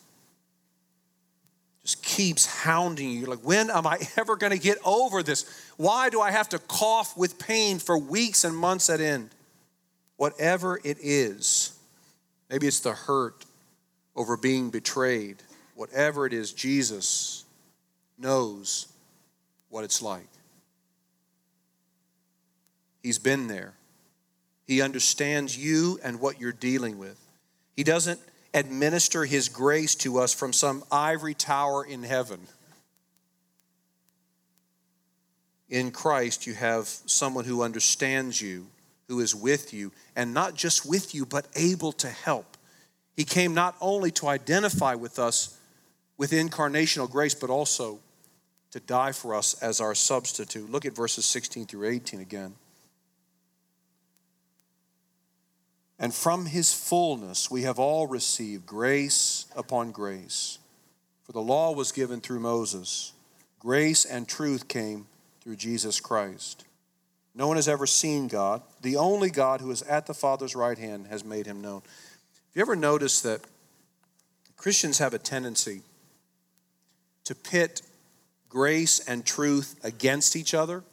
just 1.85 2.03
keeps 2.03 2.47
hounding 2.47 3.11
you. 3.11 3.27
Like, 3.27 3.39
when 3.39 3.69
am 3.69 3.85
I 3.85 3.99
ever 4.17 4.35
going 4.35 4.51
to 4.51 4.59
get 4.59 4.79
over 4.83 5.21
this? 5.23 5.69
Why 5.77 6.09
do 6.09 6.19
I 6.19 6.31
have 6.31 6.49
to 6.49 6.59
cough 6.59 7.15
with 7.15 7.39
pain 7.39 7.79
for 7.79 7.97
weeks 7.97 8.43
and 8.43 8.57
months 8.57 8.89
at 8.89 8.99
end? 8.99 9.29
Whatever 10.17 10.79
it 10.83 10.97
is, 10.99 11.77
maybe 12.49 12.67
it's 12.67 12.79
the 12.79 12.93
hurt 12.93 13.45
over 14.15 14.35
being 14.35 14.71
betrayed. 14.71 15.43
Whatever 15.75 16.25
it 16.25 16.33
is, 16.33 16.53
Jesus 16.53 17.45
knows 18.17 18.87
what 19.69 19.83
it's 19.83 20.01
like. 20.01 20.27
He's 23.03 23.19
been 23.19 23.47
there. 23.47 23.73
He 24.65 24.81
understands 24.81 25.55
you 25.55 25.99
and 26.03 26.19
what 26.19 26.41
you're 26.41 26.51
dealing 26.51 26.97
with. 26.97 27.19
He 27.75 27.83
doesn't 27.83 28.19
administer 28.55 29.25
His 29.25 29.49
grace 29.49 29.93
to 29.95 30.17
us 30.17 30.33
from 30.33 30.53
some 30.53 30.83
ivory 30.91 31.35
tower 31.35 31.85
in 31.85 32.01
heaven. 32.01 32.39
In 35.69 35.91
Christ, 35.91 36.47
you 36.47 36.53
have 36.53 36.87
someone 36.87 37.45
who 37.45 37.61
understands 37.61 38.41
you, 38.41 38.67
who 39.07 39.19
is 39.19 39.35
with 39.35 39.73
you, 39.73 39.91
and 40.15 40.33
not 40.33 40.55
just 40.55 40.87
with 40.87 41.13
you, 41.13 41.25
but 41.25 41.47
able 41.55 41.91
to 41.93 42.07
help. 42.07 42.57
He 43.15 43.25
came 43.25 43.53
not 43.53 43.75
only 43.81 44.11
to 44.11 44.27
identify 44.27 44.95
with 44.95 45.19
us 45.19 45.57
with 46.17 46.31
incarnational 46.31 47.09
grace, 47.09 47.35
but 47.35 47.49
also 47.49 47.99
to 48.71 48.79
die 48.79 49.11
for 49.11 49.35
us 49.35 49.53
as 49.61 49.81
our 49.81 49.95
substitute. 49.95 50.69
Look 50.69 50.85
at 50.85 50.95
verses 50.95 51.25
16 51.25 51.65
through 51.65 51.89
18 51.89 52.19
again. 52.19 52.53
And 55.97 56.13
from 56.13 56.47
his 56.47 56.73
fullness 56.73 57.49
we 57.49 57.63
have 57.63 57.79
all 57.79 58.07
received 58.07 58.65
grace 58.65 59.45
upon 59.55 59.91
grace. 59.91 60.59
For 61.23 61.31
the 61.31 61.41
law 61.41 61.71
was 61.71 61.91
given 61.91 62.21
through 62.21 62.39
Moses, 62.39 63.13
grace 63.59 64.05
and 64.05 64.27
truth 64.27 64.67
came 64.67 65.07
through 65.41 65.55
Jesus 65.55 65.99
Christ. 65.99 66.65
No 67.33 67.47
one 67.47 67.57
has 67.57 67.67
ever 67.67 67.87
seen 67.87 68.27
God. 68.27 68.61
The 68.81 68.97
only 68.97 69.29
God 69.29 69.59
who 69.59 69.71
is 69.71 69.81
at 69.83 70.05
the 70.05 70.13
Father's 70.13 70.55
right 70.55 70.77
hand 70.77 71.07
has 71.07 71.25
made 71.25 71.45
him 71.45 71.61
known. 71.61 71.81
Have 71.81 72.55
you 72.55 72.61
ever 72.61 72.75
noticed 72.75 73.23
that 73.23 73.41
Christians 74.55 74.99
have 74.99 75.13
a 75.13 75.19
tendency 75.19 75.81
to 77.25 77.35
pit 77.35 77.81
grace 78.49 78.99
and 78.99 79.25
truth 79.25 79.75
against 79.83 80.35
each 80.35 80.53
other, 80.53 80.83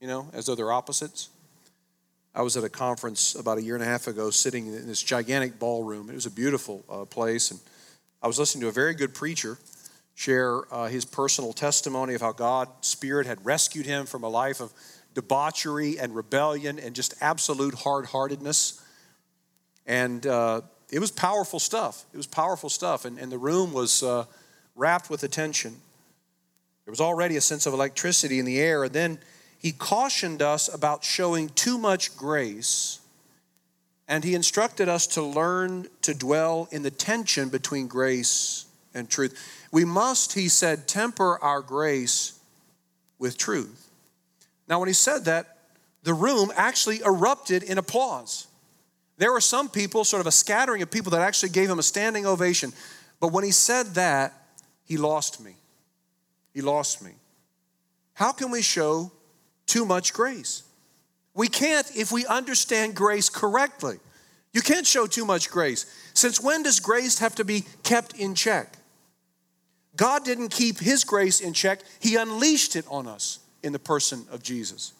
you 0.00 0.08
know, 0.08 0.28
as 0.32 0.46
though 0.46 0.54
they're 0.54 0.72
opposites. 0.72 1.28
I 2.34 2.42
was 2.42 2.56
at 2.56 2.64
a 2.64 2.68
conference 2.68 3.36
about 3.36 3.58
a 3.58 3.62
year 3.62 3.76
and 3.76 3.84
a 3.84 3.86
half 3.86 4.08
ago 4.08 4.30
sitting 4.30 4.66
in 4.66 4.88
this 4.88 5.02
gigantic 5.02 5.58
ballroom. 5.60 6.10
It 6.10 6.14
was 6.14 6.26
a 6.26 6.30
beautiful 6.30 6.84
uh, 6.90 7.04
place. 7.04 7.52
And 7.52 7.60
I 8.20 8.26
was 8.26 8.40
listening 8.40 8.62
to 8.62 8.68
a 8.68 8.72
very 8.72 8.94
good 8.94 9.14
preacher 9.14 9.56
share 10.16 10.62
uh, 10.72 10.88
his 10.88 11.04
personal 11.04 11.52
testimony 11.52 12.14
of 12.14 12.20
how 12.20 12.32
God's 12.32 12.88
Spirit 12.88 13.26
had 13.26 13.44
rescued 13.46 13.86
him 13.86 14.06
from 14.06 14.24
a 14.24 14.28
life 14.28 14.60
of 14.60 14.72
debauchery 15.14 15.98
and 15.98 16.14
rebellion 16.14 16.80
and 16.80 16.94
just 16.94 17.14
absolute 17.20 17.74
hard 17.74 18.06
heartedness. 18.06 18.82
And 19.86 20.26
uh, 20.26 20.62
it 20.90 20.98
was 20.98 21.12
powerful 21.12 21.60
stuff. 21.60 22.04
It 22.12 22.16
was 22.16 22.26
powerful 22.26 22.68
stuff. 22.68 23.04
And, 23.04 23.16
and 23.16 23.30
the 23.30 23.38
room 23.38 23.72
was 23.72 24.02
uh, 24.02 24.24
rapt 24.74 25.08
with 25.08 25.22
attention. 25.22 25.76
There 26.84 26.92
was 26.92 27.00
already 27.00 27.36
a 27.36 27.40
sense 27.40 27.66
of 27.66 27.74
electricity 27.74 28.40
in 28.40 28.44
the 28.44 28.60
air. 28.60 28.84
And 28.84 28.92
then 28.92 29.18
he 29.64 29.72
cautioned 29.72 30.42
us 30.42 30.68
about 30.68 31.04
showing 31.04 31.48
too 31.48 31.78
much 31.78 32.18
grace. 32.18 33.00
And 34.06 34.22
he 34.22 34.34
instructed 34.34 34.90
us 34.90 35.06
to 35.06 35.22
learn 35.22 35.86
to 36.02 36.12
dwell 36.12 36.68
in 36.70 36.82
the 36.82 36.90
tension 36.90 37.48
between 37.48 37.86
grace 37.86 38.66
and 38.92 39.08
truth. 39.08 39.66
We 39.72 39.86
must, 39.86 40.34
he 40.34 40.50
said, 40.50 40.86
temper 40.86 41.38
our 41.40 41.62
grace 41.62 42.38
with 43.18 43.38
truth. 43.38 43.88
Now, 44.68 44.80
when 44.80 44.88
he 44.88 44.92
said 44.92 45.24
that, 45.24 45.56
the 46.02 46.12
room 46.12 46.52
actually 46.56 47.00
erupted 47.00 47.62
in 47.62 47.78
applause. 47.78 48.46
There 49.16 49.32
were 49.32 49.40
some 49.40 49.70
people, 49.70 50.04
sort 50.04 50.20
of 50.20 50.26
a 50.26 50.30
scattering 50.30 50.82
of 50.82 50.90
people, 50.90 51.12
that 51.12 51.22
actually 51.22 51.48
gave 51.48 51.70
him 51.70 51.78
a 51.78 51.82
standing 51.82 52.26
ovation. 52.26 52.74
But 53.18 53.32
when 53.32 53.44
he 53.44 53.50
said 53.50 53.94
that, 53.94 54.34
he 54.84 54.98
lost 54.98 55.42
me. 55.42 55.54
He 56.52 56.60
lost 56.60 57.02
me. 57.02 57.12
How 58.12 58.30
can 58.30 58.50
we 58.50 58.60
show 58.60 59.10
too 59.66 59.84
much 59.84 60.12
grace? 60.12 60.62
We 61.34 61.48
can't 61.48 61.90
if 61.96 62.12
we 62.12 62.24
understand 62.26 62.94
grace 62.94 63.28
correctly. 63.28 63.98
You 64.52 64.62
can't 64.62 64.86
show 64.86 65.06
too 65.06 65.24
much 65.24 65.50
grace. 65.50 65.84
Since 66.14 66.40
when 66.40 66.62
does 66.62 66.78
grace 66.78 67.18
have 67.18 67.34
to 67.36 67.44
be 67.44 67.64
kept 67.82 68.14
in 68.14 68.34
check? 68.34 68.78
God 69.96 70.24
didn't 70.24 70.50
keep 70.50 70.78
His 70.78 71.04
grace 71.04 71.40
in 71.40 71.52
check, 71.52 71.80
He 72.00 72.16
unleashed 72.16 72.76
it 72.76 72.86
on 72.88 73.06
us 73.08 73.40
in 73.62 73.72
the 73.72 73.78
person 73.78 74.26
of 74.30 74.42
Jesus. 74.42 74.92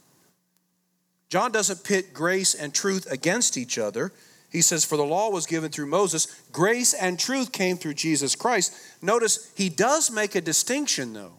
John 1.28 1.52
doesn't 1.52 1.84
pit 1.84 2.12
grace 2.12 2.54
and 2.54 2.74
truth 2.74 3.10
against 3.10 3.56
each 3.56 3.78
other. 3.78 4.12
He 4.50 4.60
says, 4.60 4.84
For 4.84 4.96
the 4.96 5.04
law 5.04 5.30
was 5.30 5.46
given 5.46 5.70
through 5.70 5.86
Moses, 5.86 6.26
grace 6.52 6.94
and 6.94 7.18
truth 7.18 7.50
came 7.50 7.76
through 7.76 7.94
Jesus 7.94 8.36
Christ. 8.36 8.74
Notice 9.02 9.52
he 9.56 9.68
does 9.68 10.10
make 10.10 10.34
a 10.34 10.40
distinction, 10.40 11.12
though 11.12 11.32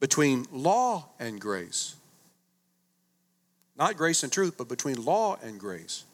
between 0.00 0.46
law 0.50 1.10
and 1.20 1.40
grace. 1.40 1.94
Not 3.76 3.96
grace 3.96 4.22
and 4.22 4.32
truth, 4.32 4.54
but 4.58 4.68
between 4.68 5.04
law 5.04 5.38
and 5.42 5.60
grace. 5.60 6.04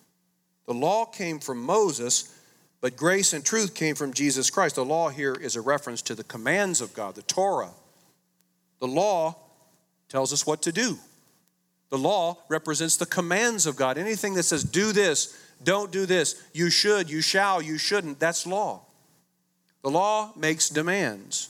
The 0.67 0.75
law 0.75 1.05
came 1.05 1.39
from 1.39 1.63
Moses, 1.63 2.33
but 2.81 2.97
grace 2.97 3.33
and 3.33 3.45
truth 3.45 3.75
came 3.75 3.95
from 3.95 4.13
Jesus 4.13 4.51
Christ. 4.51 4.75
The 4.75 4.85
law 4.85 5.09
here 5.09 5.35
is 5.35 5.57
a 5.57 5.61
reference 5.61 6.03
to 6.03 6.15
the 6.15 6.25
commands 6.25 6.81
of 6.81 6.93
God, 6.93 7.15
the 7.15 7.23
Torah. 7.23 7.71
The 8.81 8.89
law 8.89 9.37
tells 10.09 10.33
us 10.33 10.47
what 10.47 10.63
to 10.63 10.73
do. 10.73 10.99
The 11.91 11.99
law 11.99 12.39
represents 12.49 12.97
the 12.97 13.07
commands 13.07 13.67
of 13.67 13.77
God. 13.77 13.97
Anything 13.97 14.35
that 14.35 14.43
says, 14.43 14.65
do 14.65 14.93
this, 14.93 15.41
don't 15.63 15.93
do 15.93 16.05
this, 16.05 16.43
you 16.53 16.69
should, 16.69 17.09
you 17.09 17.21
shall, 17.21 17.63
you 17.63 17.79
shouldn't, 17.79 18.19
that's 18.19 18.47
law. 18.47 18.83
The 19.83 19.91
law 19.91 20.33
makes 20.37 20.69
demands. 20.69 21.49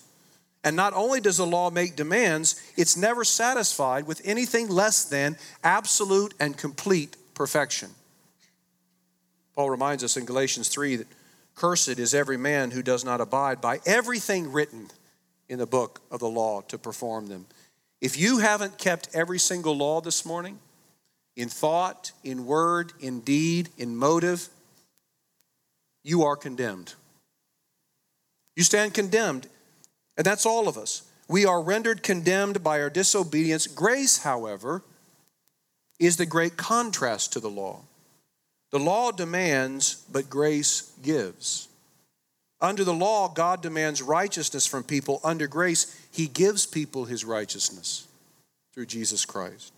And 0.66 0.74
not 0.74 0.94
only 0.94 1.20
does 1.20 1.36
the 1.36 1.46
law 1.46 1.70
make 1.70 1.94
demands, 1.94 2.60
it's 2.76 2.96
never 2.96 3.22
satisfied 3.22 4.04
with 4.04 4.20
anything 4.24 4.68
less 4.68 5.04
than 5.04 5.36
absolute 5.62 6.34
and 6.40 6.58
complete 6.58 7.16
perfection. 7.34 7.90
Paul 9.54 9.70
reminds 9.70 10.02
us 10.02 10.16
in 10.16 10.24
Galatians 10.24 10.66
3 10.66 10.96
that 10.96 11.06
cursed 11.54 12.00
is 12.00 12.14
every 12.14 12.36
man 12.36 12.72
who 12.72 12.82
does 12.82 13.04
not 13.04 13.20
abide 13.20 13.60
by 13.60 13.78
everything 13.86 14.50
written 14.50 14.88
in 15.48 15.60
the 15.60 15.68
book 15.68 16.00
of 16.10 16.18
the 16.18 16.28
law 16.28 16.62
to 16.62 16.76
perform 16.76 17.28
them. 17.28 17.46
If 18.00 18.18
you 18.18 18.38
haven't 18.38 18.76
kept 18.76 19.08
every 19.14 19.38
single 19.38 19.76
law 19.76 20.00
this 20.00 20.26
morning, 20.26 20.58
in 21.36 21.48
thought, 21.48 22.10
in 22.24 22.44
word, 22.44 22.92
in 22.98 23.20
deed, 23.20 23.68
in 23.78 23.94
motive, 23.96 24.48
you 26.02 26.24
are 26.24 26.34
condemned. 26.34 26.94
You 28.56 28.64
stand 28.64 28.94
condemned 28.94 29.46
and 30.16 30.24
that's 30.24 30.46
all 30.46 30.68
of 30.68 30.78
us. 30.78 31.02
We 31.28 31.44
are 31.44 31.62
rendered 31.62 32.02
condemned 32.02 32.62
by 32.62 32.80
our 32.80 32.90
disobedience. 32.90 33.66
Grace, 33.66 34.18
however, 34.18 34.82
is 35.98 36.16
the 36.16 36.26
great 36.26 36.56
contrast 36.56 37.32
to 37.32 37.40
the 37.40 37.50
law. 37.50 37.82
The 38.70 38.78
law 38.78 39.10
demands, 39.10 40.04
but 40.10 40.30
grace 40.30 40.92
gives. 41.02 41.68
Under 42.60 42.84
the 42.84 42.94
law, 42.94 43.28
God 43.28 43.60
demands 43.60 44.02
righteousness 44.02 44.66
from 44.66 44.82
people. 44.82 45.20
Under 45.22 45.46
grace, 45.46 45.98
He 46.10 46.26
gives 46.26 46.66
people 46.66 47.04
His 47.04 47.24
righteousness 47.24 48.06
through 48.72 48.86
Jesus 48.86 49.24
Christ. 49.24 49.72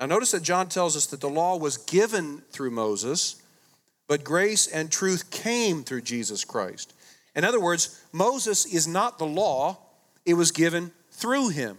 Now, 0.00 0.06
notice 0.06 0.32
that 0.32 0.42
John 0.42 0.68
tells 0.68 0.96
us 0.96 1.06
that 1.06 1.20
the 1.20 1.28
law 1.28 1.56
was 1.56 1.76
given 1.76 2.42
through 2.50 2.70
Moses, 2.70 3.40
but 4.08 4.24
grace 4.24 4.66
and 4.66 4.90
truth 4.90 5.30
came 5.30 5.84
through 5.84 6.02
Jesus 6.02 6.44
Christ. 6.44 6.92
In 7.34 7.44
other 7.44 7.60
words, 7.60 8.02
Moses 8.12 8.66
is 8.66 8.86
not 8.86 9.18
the 9.18 9.26
law, 9.26 9.78
it 10.26 10.34
was 10.34 10.52
given 10.52 10.92
through 11.10 11.48
him. 11.48 11.78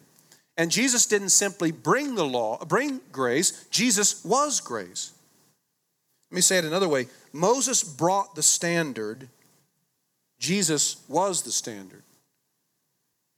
And 0.58 0.72
Jesus 0.72 1.06
didn't 1.06 1.30
simply 1.30 1.72
bring 1.72 2.16
the 2.16 2.26
law, 2.26 2.64
bring 2.66 3.02
grace, 3.12 3.66
Jesus 3.70 4.24
was 4.24 4.60
grace. 4.60 5.14
Let 6.32 6.36
me 6.36 6.42
say 6.42 6.58
it 6.58 6.66
another 6.66 6.90
way 6.90 7.08
Moses 7.32 7.84
brought 7.84 8.36
the 8.36 8.44
standard, 8.44 9.30
Jesus 10.40 10.98
was 11.08 11.44
the 11.44 11.52
standard. 11.52 12.04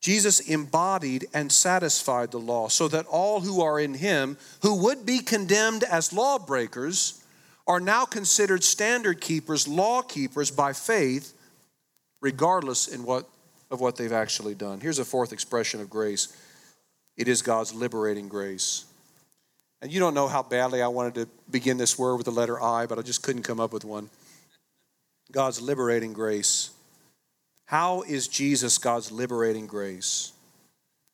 Jesus 0.02 0.40
embodied 0.40 1.26
and 1.34 1.52
satisfied 1.52 2.30
the 2.30 2.38
law 2.38 2.68
so 2.68 2.88
that 2.90 3.08
all 3.08 3.42
who 3.42 3.62
are 3.62 3.80
in 3.80 3.96
him, 3.96 4.38
who 4.62 4.84
would 4.84 5.04
be 5.04 5.18
condemned 5.18 5.84
as 5.84 6.14
lawbreakers, 6.14 7.24
are 7.66 7.80
now 7.80 8.06
considered 8.06 8.64
standard 8.64 9.20
keepers, 9.20 9.68
law 9.68 10.04
keepers 10.04 10.52
by 10.52 10.74
faith 10.74 11.34
regardless 12.26 12.88
in 12.88 13.04
what, 13.04 13.30
of 13.70 13.80
what 13.80 13.98
they've 13.98 14.12
actually 14.12 14.56
done. 14.56 14.80
Here's 14.80 14.98
a 14.98 15.06
fourth 15.06 15.32
expression 15.32 15.80
of 15.80 15.92
grace 15.92 16.36
it 17.16 17.28
is 17.28 17.44
God's 17.44 17.72
liberating 17.72 18.28
grace. 18.28 18.86
And 19.80 19.94
you 19.94 20.00
don't 20.00 20.16
know 20.16 20.28
how 20.28 20.42
badly 20.42 20.82
I 20.82 20.88
wanted 20.88 21.14
to 21.16 21.28
begin 21.52 21.78
this 21.78 22.00
word 22.00 22.16
with 22.16 22.26
the 22.26 22.32
letter 22.32 22.60
I, 22.60 22.88
but 22.88 22.98
I 22.98 23.04
just 23.04 23.22
couldn't 23.22 23.44
come 23.44 23.60
up 23.60 23.72
with 23.72 23.86
one. 23.86 24.10
God's 25.32 25.62
liberating 25.62 26.14
grace. 26.14 26.72
How 27.66 28.02
is 28.02 28.28
Jesus 28.28 28.80
God's 28.80 29.12
liberating 29.12 29.68
grace? 29.68 30.34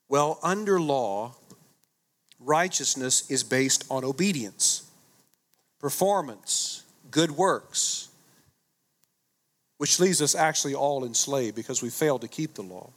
Well, 0.08 0.38
under 0.42 0.80
law, 0.80 1.34
righteousness 2.40 3.30
is 3.30 3.44
based 3.44 3.84
on 3.90 4.02
obedience, 4.02 4.90
performance, 5.78 6.84
good 7.10 7.32
works 7.32 8.08
which 9.82 9.98
leaves 9.98 10.22
us 10.22 10.36
actually 10.36 10.76
all 10.76 11.04
enslaved 11.04 11.56
because 11.56 11.82
we 11.82 11.90
fail 11.90 12.16
to 12.16 12.28
keep 12.28 12.54
the 12.54 12.62
law. 12.62 12.88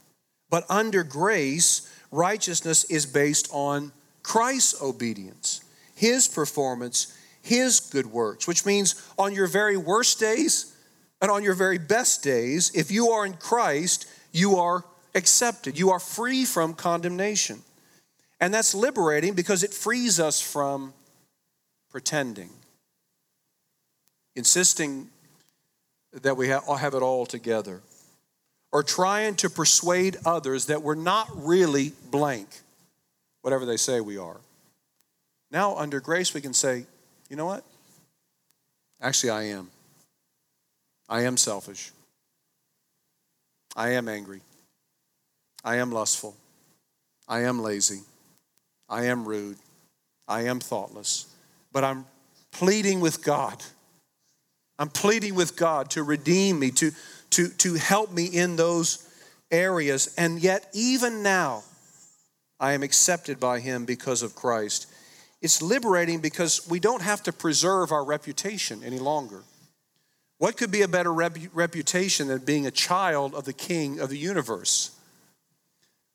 But 0.50 0.64
under 0.68 1.02
grace, 1.02 1.92
righteousness 2.12 2.84
is 2.84 3.06
based 3.06 3.48
on 3.50 3.90
Christ's 4.22 4.80
obedience, 4.80 5.64
his 5.96 6.28
performance, 6.28 7.12
his 7.42 7.80
good 7.80 8.06
works, 8.06 8.46
which 8.46 8.64
means 8.64 9.04
on 9.18 9.34
your 9.34 9.48
very 9.48 9.76
worst 9.76 10.20
days 10.20 10.76
and 11.20 11.28
on 11.28 11.42
your 11.42 11.54
very 11.54 11.78
best 11.78 12.22
days, 12.22 12.70
if 12.72 12.92
you 12.92 13.08
are 13.10 13.26
in 13.26 13.32
Christ, 13.32 14.08
you 14.30 14.54
are 14.54 14.84
accepted. 15.16 15.76
You 15.76 15.90
are 15.90 15.98
free 15.98 16.44
from 16.44 16.72
condemnation. 16.72 17.62
And 18.38 18.54
that's 18.54 18.76
liberating 18.76 19.34
because 19.34 19.64
it 19.64 19.74
frees 19.74 20.20
us 20.20 20.40
from 20.40 20.94
pretending, 21.90 22.50
insisting 24.36 25.08
that 26.22 26.36
we 26.36 26.48
have 26.48 26.94
it 26.94 27.02
all 27.02 27.26
together, 27.26 27.80
or 28.72 28.82
trying 28.82 29.34
to 29.36 29.50
persuade 29.50 30.16
others 30.24 30.66
that 30.66 30.82
we're 30.82 30.94
not 30.94 31.28
really 31.34 31.92
blank, 32.10 32.48
whatever 33.42 33.64
they 33.64 33.76
say 33.76 34.00
we 34.00 34.18
are. 34.18 34.38
Now, 35.50 35.76
under 35.76 36.00
grace, 36.00 36.34
we 36.34 36.40
can 36.40 36.52
say, 36.54 36.86
you 37.28 37.36
know 37.36 37.46
what? 37.46 37.64
Actually, 39.00 39.30
I 39.30 39.42
am. 39.44 39.70
I 41.08 41.22
am 41.22 41.36
selfish. 41.36 41.92
I 43.76 43.90
am 43.90 44.08
angry. 44.08 44.40
I 45.62 45.76
am 45.76 45.92
lustful. 45.92 46.34
I 47.28 47.40
am 47.40 47.60
lazy. 47.60 48.00
I 48.88 49.04
am 49.06 49.24
rude. 49.24 49.58
I 50.26 50.42
am 50.42 50.60
thoughtless. 50.60 51.26
But 51.72 51.84
I'm 51.84 52.06
pleading 52.52 53.00
with 53.00 53.22
God 53.22 53.62
I'm 54.78 54.90
pleading 54.90 55.34
with 55.34 55.56
God 55.56 55.90
to 55.90 56.02
redeem 56.02 56.58
me, 56.58 56.70
to, 56.72 56.92
to, 57.30 57.48
to 57.48 57.74
help 57.74 58.12
me 58.12 58.26
in 58.26 58.56
those 58.56 59.08
areas. 59.50 60.14
And 60.18 60.40
yet, 60.40 60.68
even 60.72 61.22
now, 61.22 61.64
I 62.60 62.72
am 62.72 62.82
accepted 62.82 63.40
by 63.40 63.60
Him 63.60 63.84
because 63.84 64.22
of 64.22 64.34
Christ. 64.34 64.86
It's 65.42 65.62
liberating 65.62 66.20
because 66.20 66.68
we 66.68 66.80
don't 66.80 67.02
have 67.02 67.22
to 67.24 67.32
preserve 67.32 67.92
our 67.92 68.04
reputation 68.04 68.82
any 68.84 68.98
longer. 68.98 69.42
What 70.38 70.56
could 70.56 70.70
be 70.70 70.82
a 70.82 70.88
better 70.88 71.12
reputation 71.12 72.28
than 72.28 72.44
being 72.44 72.66
a 72.66 72.70
child 72.70 73.34
of 73.34 73.44
the 73.44 73.54
king 73.54 74.00
of 74.00 74.10
the 74.10 74.18
universe? 74.18 74.90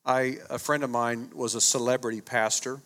I, 0.05 0.37
a 0.49 0.59
friend 0.59 0.83
of 0.83 0.89
mine 0.89 1.29
was 1.33 1.55
a 1.55 1.61
celebrity 1.61 2.21
pastor. 2.21 2.79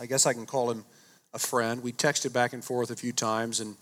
I 0.00 0.06
guess 0.06 0.26
I 0.26 0.32
can 0.32 0.46
call 0.46 0.70
him 0.70 0.84
a 1.32 1.38
friend. 1.38 1.82
We 1.82 1.92
texted 1.92 2.32
back 2.32 2.52
and 2.52 2.64
forth 2.64 2.90
a 2.90 2.96
few 2.96 3.12
times, 3.12 3.60
and 3.60 3.76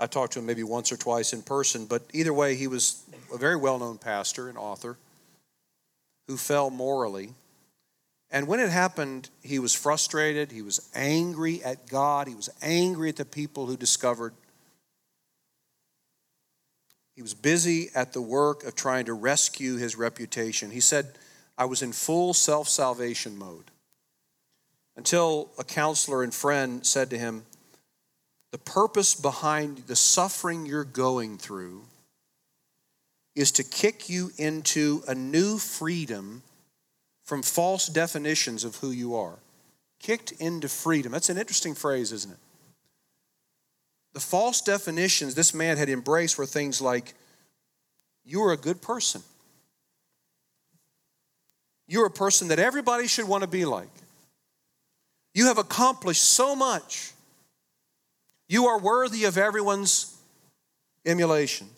I 0.00 0.06
talked 0.06 0.34
to 0.34 0.38
him 0.38 0.46
maybe 0.46 0.62
once 0.62 0.92
or 0.92 0.96
twice 0.96 1.32
in 1.32 1.42
person. 1.42 1.86
But 1.86 2.02
either 2.12 2.32
way, 2.32 2.54
he 2.54 2.66
was 2.66 3.02
a 3.32 3.38
very 3.38 3.56
well 3.56 3.78
known 3.78 3.98
pastor 3.98 4.48
and 4.48 4.56
author 4.56 4.96
who 6.26 6.36
fell 6.36 6.70
morally. 6.70 7.30
And 8.30 8.46
when 8.46 8.60
it 8.60 8.68
happened, 8.68 9.30
he 9.42 9.58
was 9.58 9.74
frustrated. 9.74 10.52
He 10.52 10.62
was 10.62 10.88
angry 10.94 11.64
at 11.64 11.88
God. 11.88 12.28
He 12.28 12.34
was 12.34 12.50
angry 12.60 13.08
at 13.08 13.16
the 13.16 13.24
people 13.24 13.66
who 13.66 13.76
discovered. 13.76 14.34
He 17.16 17.22
was 17.22 17.34
busy 17.34 17.88
at 17.94 18.12
the 18.12 18.22
work 18.22 18.64
of 18.64 18.76
trying 18.76 19.06
to 19.06 19.14
rescue 19.14 19.76
his 19.76 19.96
reputation. 19.96 20.70
He 20.70 20.80
said, 20.80 21.18
I 21.56 21.64
was 21.64 21.82
in 21.82 21.92
full 21.92 22.32
self 22.34 22.68
salvation 22.68 23.36
mode 23.36 23.72
until 24.96 25.50
a 25.58 25.64
counselor 25.64 26.22
and 26.22 26.32
friend 26.32 26.84
said 26.86 27.10
to 27.10 27.18
him, 27.18 27.46
The 28.50 28.58
purpose 28.58 29.14
behind 29.14 29.78
the 29.86 29.96
suffering 29.96 30.64
you're 30.64 30.84
going 30.84 31.38
through 31.38 31.82
is 33.34 33.52
to 33.52 33.64
kick 33.64 34.08
you 34.08 34.30
into 34.38 35.02
a 35.06 35.14
new 35.14 35.58
freedom 35.58 36.42
from 37.24 37.42
false 37.42 37.86
definitions 37.86 38.64
of 38.64 38.76
who 38.76 38.90
you 38.90 39.14
are. 39.16 39.38
Kicked 40.00 40.32
into 40.32 40.68
freedom. 40.68 41.12
That's 41.12 41.28
an 41.28 41.38
interesting 41.38 41.74
phrase, 41.74 42.10
isn't 42.10 42.32
it? 42.32 42.38
The 44.14 44.20
false 44.20 44.60
definitions 44.62 45.34
this 45.34 45.52
man 45.52 45.76
had 45.76 45.88
embraced 45.88 46.38
were 46.38 46.46
things 46.46 46.80
like, 46.80 47.14
You 48.24 48.42
are 48.42 48.52
a 48.52 48.56
good 48.56 48.80
person. 48.80 49.22
You're 51.86 52.06
a 52.06 52.10
person 52.10 52.48
that 52.48 52.58
everybody 52.58 53.06
should 53.06 53.28
want 53.28 53.42
to 53.42 53.48
be 53.48 53.64
like. 53.64 53.90
You 55.34 55.46
have 55.46 55.58
accomplished 55.58 56.24
so 56.24 56.56
much. 56.56 57.12
You 58.48 58.66
are 58.66 58.78
worthy 58.78 59.24
of 59.24 59.36
everyone's 59.36 60.16
emulation. 61.04 61.68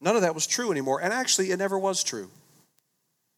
None 0.00 0.16
of 0.16 0.22
that 0.22 0.34
was 0.34 0.46
true 0.46 0.70
anymore. 0.70 1.00
And 1.02 1.12
actually, 1.12 1.50
it 1.50 1.58
never 1.58 1.78
was 1.78 2.04
true. 2.04 2.30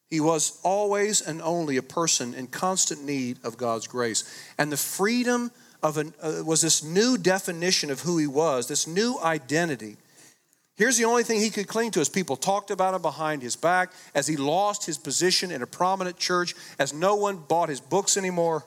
He 0.08 0.20
was 0.20 0.60
always 0.62 1.20
and 1.20 1.42
only 1.42 1.76
a 1.76 1.82
person 1.82 2.34
in 2.34 2.46
constant 2.46 3.04
need 3.04 3.38
of 3.44 3.56
God's 3.56 3.86
grace. 3.86 4.24
And 4.58 4.70
the 4.70 4.76
freedom 4.76 5.50
of 5.82 5.96
an, 5.96 6.14
uh, 6.22 6.42
was 6.44 6.60
this 6.60 6.84
new 6.84 7.18
definition 7.18 7.90
of 7.90 8.00
who 8.00 8.18
he 8.18 8.26
was, 8.26 8.68
this 8.68 8.86
new 8.86 9.18
identity 9.22 9.96
Here's 10.76 10.98
the 10.98 11.06
only 11.06 11.22
thing 11.22 11.40
he 11.40 11.48
could 11.48 11.68
cling 11.68 11.90
to 11.92 12.00
as 12.00 12.10
people 12.10 12.36
talked 12.36 12.70
about 12.70 12.94
him 12.94 13.00
behind 13.00 13.40
his 13.40 13.56
back, 13.56 13.92
as 14.14 14.26
he 14.26 14.36
lost 14.36 14.84
his 14.84 14.98
position 14.98 15.50
in 15.50 15.62
a 15.62 15.66
prominent 15.66 16.18
church, 16.18 16.54
as 16.78 16.92
no 16.92 17.16
one 17.16 17.38
bought 17.38 17.70
his 17.70 17.80
books 17.80 18.18
anymore. 18.18 18.62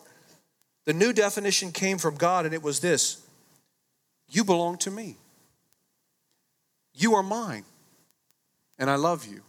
The 0.86 0.94
new 0.94 1.14
definition 1.14 1.72
came 1.72 1.98
from 1.98 2.16
God, 2.16 2.46
and 2.46 2.54
it 2.54 2.64
was 2.64 2.80
this 2.80 3.26
You 4.30 4.44
belong 4.44 4.78
to 4.80 4.92
me. 4.92 5.18
You 6.94 7.16
are 7.16 7.24
mine, 7.24 7.66
and 8.78 8.90
I 8.90 8.96
love 8.96 9.26
you. 9.26 9.42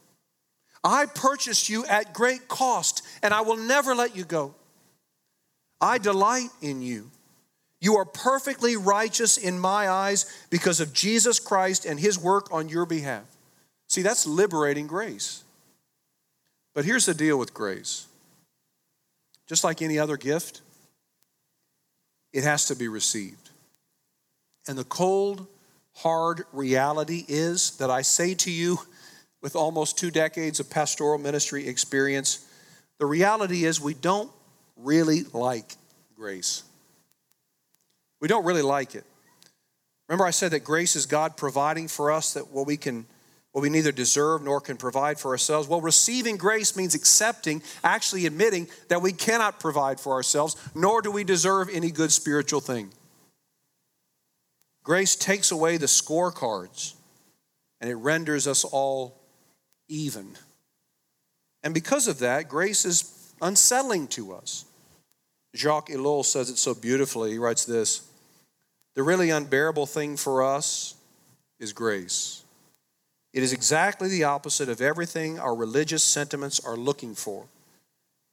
I 0.82 1.06
purchased 1.06 1.68
you 1.68 1.84
at 1.86 2.14
great 2.14 2.48
cost, 2.48 3.02
and 3.22 3.34
I 3.34 3.42
will 3.42 3.56
never 3.56 3.94
let 3.94 4.16
you 4.16 4.24
go. 4.24 4.54
I 5.80 5.98
delight 5.98 6.50
in 6.62 6.82
you. 6.82 7.10
You 7.80 7.96
are 7.96 8.04
perfectly 8.04 8.76
righteous 8.76 9.38
in 9.38 9.58
my 9.58 9.88
eyes 9.88 10.26
because 10.50 10.80
of 10.80 10.92
Jesus 10.92 11.40
Christ 11.40 11.86
and 11.86 11.98
his 11.98 12.18
work 12.18 12.52
on 12.52 12.68
your 12.68 12.84
behalf. 12.84 13.24
See, 13.88 14.02
that's 14.02 14.26
liberating 14.26 14.86
grace. 14.86 15.42
But 16.74 16.84
here's 16.84 17.06
the 17.06 17.14
deal 17.14 17.38
with 17.38 17.54
grace 17.54 18.06
just 19.46 19.64
like 19.64 19.82
any 19.82 19.98
other 19.98 20.16
gift, 20.16 20.60
it 22.32 22.44
has 22.44 22.66
to 22.66 22.76
be 22.76 22.88
received. 22.88 23.50
And 24.68 24.76
the 24.78 24.84
cold, 24.84 25.46
hard 25.94 26.44
reality 26.52 27.24
is 27.28 27.76
that 27.78 27.90
I 27.90 28.02
say 28.02 28.34
to 28.34 28.50
you, 28.50 28.78
with 29.42 29.56
almost 29.56 29.98
two 29.98 30.10
decades 30.10 30.60
of 30.60 30.68
pastoral 30.68 31.18
ministry 31.18 31.66
experience, 31.66 32.46
the 32.98 33.06
reality 33.06 33.64
is 33.64 33.80
we 33.80 33.94
don't 33.94 34.30
really 34.76 35.22
like 35.32 35.76
grace. 36.14 36.62
We 38.20 38.28
don't 38.28 38.44
really 38.44 38.62
like 38.62 38.94
it. 38.94 39.04
Remember, 40.08 40.26
I 40.26 40.30
said 40.30 40.50
that 40.50 40.64
grace 40.64 40.96
is 40.96 41.06
God 41.06 41.36
providing 41.36 41.88
for 41.88 42.10
us 42.10 42.34
that 42.34 42.50
what 42.50 42.66
we 42.66 42.76
can, 42.76 43.06
what 43.52 43.62
we 43.62 43.70
neither 43.70 43.92
deserve 43.92 44.42
nor 44.42 44.60
can 44.60 44.76
provide 44.76 45.18
for 45.18 45.32
ourselves. 45.32 45.68
Well, 45.68 45.80
receiving 45.80 46.36
grace 46.36 46.76
means 46.76 46.94
accepting, 46.94 47.62
actually 47.82 48.26
admitting 48.26 48.68
that 48.88 49.02
we 49.02 49.12
cannot 49.12 49.58
provide 49.58 49.98
for 49.98 50.12
ourselves, 50.12 50.56
nor 50.74 51.02
do 51.02 51.10
we 51.10 51.24
deserve 51.24 51.68
any 51.72 51.90
good 51.90 52.12
spiritual 52.12 52.60
thing. 52.60 52.90
Grace 54.82 55.16
takes 55.16 55.50
away 55.50 55.76
the 55.76 55.86
scorecards 55.86 56.94
and 57.80 57.90
it 57.90 57.96
renders 57.96 58.46
us 58.46 58.64
all 58.64 59.20
even. 59.88 60.36
And 61.62 61.74
because 61.74 62.08
of 62.08 62.20
that, 62.20 62.48
grace 62.48 62.84
is 62.84 63.32
unsettling 63.42 64.06
to 64.08 64.32
us. 64.32 64.64
Jacques 65.54 65.88
Ellul 65.88 66.24
says 66.24 66.48
it 66.50 66.58
so 66.58 66.74
beautifully. 66.74 67.32
He 67.32 67.38
writes 67.38 67.64
this 67.64 68.06
the 68.94 69.02
really 69.02 69.30
unbearable 69.30 69.86
thing 69.86 70.16
for 70.16 70.42
us 70.42 70.94
is 71.58 71.72
grace. 71.72 72.44
It 73.32 73.42
is 73.42 73.52
exactly 73.52 74.08
the 74.08 74.24
opposite 74.24 74.68
of 74.68 74.80
everything 74.80 75.38
our 75.38 75.54
religious 75.54 76.02
sentiments 76.02 76.60
are 76.60 76.76
looking 76.76 77.14
for. 77.14 77.46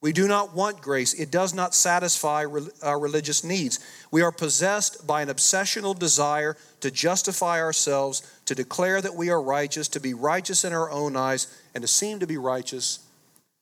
We 0.00 0.12
do 0.12 0.28
not 0.28 0.54
want 0.54 0.80
grace. 0.80 1.12
It 1.14 1.30
does 1.30 1.52
not 1.52 1.74
satisfy 1.74 2.44
our 2.82 2.98
religious 3.00 3.42
needs. 3.42 3.80
We 4.12 4.22
are 4.22 4.30
possessed 4.30 5.06
by 5.06 5.22
an 5.22 5.28
obsessional 5.28 5.98
desire 5.98 6.56
to 6.80 6.90
justify 6.90 7.60
ourselves, 7.60 8.22
to 8.44 8.54
declare 8.54 9.00
that 9.00 9.16
we 9.16 9.28
are 9.30 9.42
righteous, 9.42 9.88
to 9.88 10.00
be 10.00 10.14
righteous 10.14 10.64
in 10.64 10.72
our 10.72 10.88
own 10.90 11.16
eyes, 11.16 11.48
and 11.74 11.82
to 11.82 11.88
seem 11.88 12.20
to 12.20 12.28
be 12.28 12.36
righteous 12.36 13.00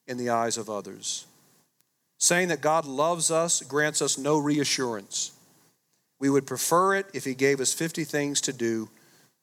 in 0.07 0.19
the 0.19 0.29
eyes 0.29 0.59
of 0.59 0.69
others. 0.69 1.25
Saying 2.19 2.49
that 2.49 2.61
God 2.61 2.85
loves 2.85 3.31
us 3.31 3.63
grants 3.63 4.03
us 4.03 4.19
no 4.19 4.39
reassurance. 4.39 5.33
We 6.19 6.29
would 6.29 6.47
prefer 6.47 6.97
it 6.97 7.07
if 7.15 7.25
He 7.25 7.35
gave 7.35 7.61
us 7.61 7.73
50 7.73 8.05
things 8.05 8.43
to 8.43 8.53
do 8.53 8.91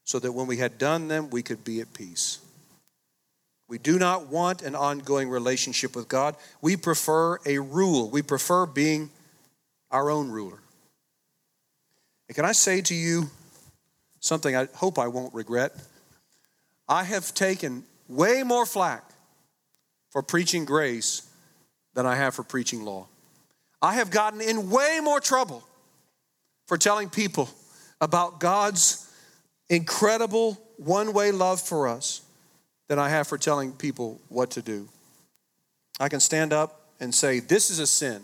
so 0.03 0.19
that 0.19 0.31
when 0.31 0.47
we 0.47 0.57
had 0.57 0.77
done 0.77 1.07
them, 1.07 1.29
we 1.29 1.41
could 1.41 1.63
be 1.63 1.81
at 1.81 1.93
peace. 1.93 2.39
We 3.67 3.77
do 3.77 3.97
not 3.97 4.27
want 4.27 4.61
an 4.61 4.75
ongoing 4.75 5.29
relationship 5.29 5.95
with 5.95 6.07
God. 6.07 6.35
We 6.61 6.77
prefer 6.77 7.39
a 7.45 7.59
rule. 7.59 8.09
We 8.09 8.21
prefer 8.21 8.65
being 8.65 9.09
our 9.89 10.09
own 10.09 10.29
ruler. 10.29 10.59
And 12.27 12.35
can 12.35 12.45
I 12.45 12.51
say 12.51 12.81
to 12.81 12.93
you 12.93 13.29
something 14.19 14.55
I 14.55 14.67
hope 14.75 14.99
I 14.99 15.07
won't 15.07 15.33
regret? 15.33 15.71
I 16.87 17.03
have 17.03 17.33
taken 17.33 17.83
way 18.07 18.43
more 18.43 18.65
flack 18.65 19.03
for 20.11 20.21
preaching 20.21 20.65
grace 20.65 21.27
than 21.93 22.05
I 22.05 22.15
have 22.15 22.35
for 22.35 22.43
preaching 22.43 22.83
law. 22.83 23.07
I 23.81 23.95
have 23.95 24.11
gotten 24.11 24.41
in 24.41 24.69
way 24.69 24.99
more 25.01 25.19
trouble 25.19 25.63
for 26.67 26.77
telling 26.77 27.09
people 27.09 27.49
about 27.99 28.39
God's 28.39 29.09
incredible 29.73 30.61
one 30.77 31.13
way 31.13 31.31
love 31.31 31.61
for 31.61 31.87
us 31.87 32.21
than 32.87 32.99
I 32.99 33.09
have 33.09 33.27
for 33.27 33.37
telling 33.37 33.71
people 33.71 34.19
what 34.29 34.51
to 34.51 34.61
do. 34.61 34.87
I 35.99 36.09
can 36.09 36.19
stand 36.19 36.53
up 36.53 36.81
and 36.99 37.13
say, 37.13 37.39
This 37.39 37.69
is 37.69 37.79
a 37.79 37.87
sin, 37.87 38.23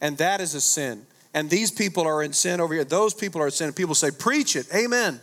and 0.00 0.16
that 0.18 0.40
is 0.40 0.54
a 0.54 0.60
sin, 0.60 1.06
and 1.34 1.48
these 1.48 1.70
people 1.70 2.06
are 2.06 2.22
in 2.22 2.32
sin 2.32 2.60
over 2.60 2.74
here, 2.74 2.84
those 2.84 3.14
people 3.14 3.40
are 3.40 3.46
in 3.46 3.52
sin, 3.52 3.72
people 3.72 3.94
say, 3.94 4.10
Preach 4.10 4.56
it, 4.56 4.66
amen. 4.74 5.20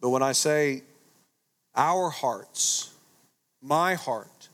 But 0.00 0.10
when 0.10 0.22
I 0.22 0.32
say, 0.32 0.82
Our 1.74 2.10
hearts, 2.10 2.92
my 3.62 3.94
heart, 3.94 4.48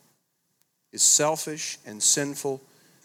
is 0.92 1.02
selfish 1.02 1.78
and 1.86 2.02
sinful 2.02 2.60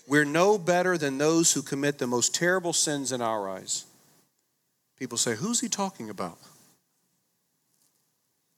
we're 0.08 0.26
no 0.26 0.58
better 0.58 0.98
than 0.98 1.18
those 1.18 1.54
who 1.54 1.62
commit 1.62 1.98
the 1.98 2.08
most 2.08 2.36
terrible 2.36 2.74
sins 2.74 3.12
in 3.12 3.22
our 3.22 3.50
eyes. 3.50 3.86
People 4.98 5.18
say, 5.18 5.36
Who's 5.36 5.60
he 5.60 5.70
talking 5.70 6.10
about? 6.10 6.38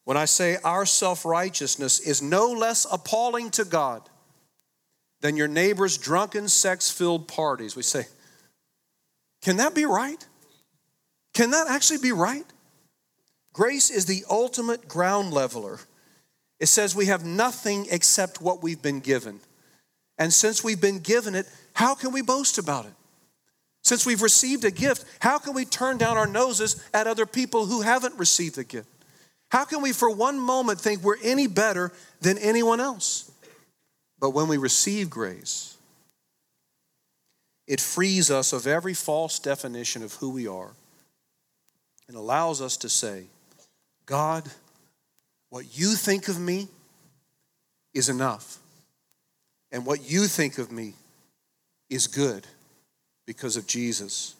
When 0.04 0.18
I 0.18 0.26
say 0.26 0.58
our 0.64 0.86
self 0.86 1.26
righteousness 1.26 2.00
is 2.00 2.22
no 2.22 2.52
less 2.52 2.86
appalling 2.92 3.50
to 3.52 3.66
God 3.66 4.10
than 5.22 5.36
your 5.36 5.48
neighbor's 5.48 5.98
drunken, 5.98 6.48
sex 6.48 6.90
filled 6.92 7.28
parties, 7.28 7.76
we 7.76 7.84
say, 7.84 8.06
Can 9.42 9.58
that 9.58 9.76
be 9.76 9.86
right? 9.86 10.26
Can 11.34 11.52
that 11.52 11.68
actually 11.70 12.00
be 12.00 12.12
right? 12.12 12.46
Grace 13.54 13.90
is 13.90 14.06
the 14.06 14.24
ultimate 14.30 14.88
ground 14.88 15.34
leveler. 15.34 15.80
It 16.60 16.68
says 16.68 16.96
we 16.96 17.08
have 17.08 17.26
nothing 17.26 17.88
except 17.92 18.42
what 18.42 18.64
we've 18.64 18.82
been 18.82 19.00
given. 19.00 19.40
And 20.18 20.34
since 20.34 20.64
we've 20.64 20.82
been 20.82 21.00
given 21.00 21.36
it, 21.36 21.48
how 21.74 21.96
can 21.96 22.12
we 22.12 22.22
boast 22.22 22.58
about 22.58 22.86
it? 22.86 22.94
Since 23.88 24.06
we've 24.06 24.22
received 24.22 24.66
a 24.66 24.70
gift, 24.70 25.06
how 25.22 25.38
can 25.38 25.54
we 25.54 25.64
turn 25.64 25.98
down 25.98 26.18
our 26.18 26.28
noses 26.28 26.84
at 26.94 27.08
other 27.08 27.26
people 27.26 27.68
who 27.68 27.80
haven't 27.80 28.16
received 28.16 28.58
a 28.58 28.66
gift? 28.66 28.90
How 29.50 29.64
can 29.64 29.82
we, 29.82 29.94
for 29.94 30.10
one 30.10 30.38
moment, 30.38 30.82
think 30.82 31.02
we're 31.02 31.16
any 31.24 31.48
better 31.48 31.94
than 32.20 32.38
anyone 32.38 32.82
else? 32.82 33.32
But 34.20 34.32
when 34.32 34.50
we 34.50 34.58
receive 34.58 35.10
grace, 35.10 35.78
it 37.66 37.80
frees 37.80 38.30
us 38.30 38.52
of 38.52 38.68
every 38.68 38.94
false 38.94 39.40
definition 39.40 40.04
of 40.04 40.16
who 40.16 40.32
we 40.32 40.50
are 40.50 40.72
and 42.10 42.18
allows 42.18 42.62
us 42.62 42.76
to 42.76 42.90
say, 42.90 43.28
God, 44.06 44.44
what 45.50 45.78
you 45.78 45.94
think 45.94 46.28
of 46.28 46.38
me 46.38 46.68
is 47.94 48.10
enough. 48.10 48.58
And 49.72 49.86
what 49.86 50.12
you 50.12 50.26
think 50.28 50.58
of 50.58 50.74
me 50.74 50.92
is 51.90 52.08
good 52.08 52.46
because 53.28 53.58
of 53.58 53.68
Jesus. 53.68 54.36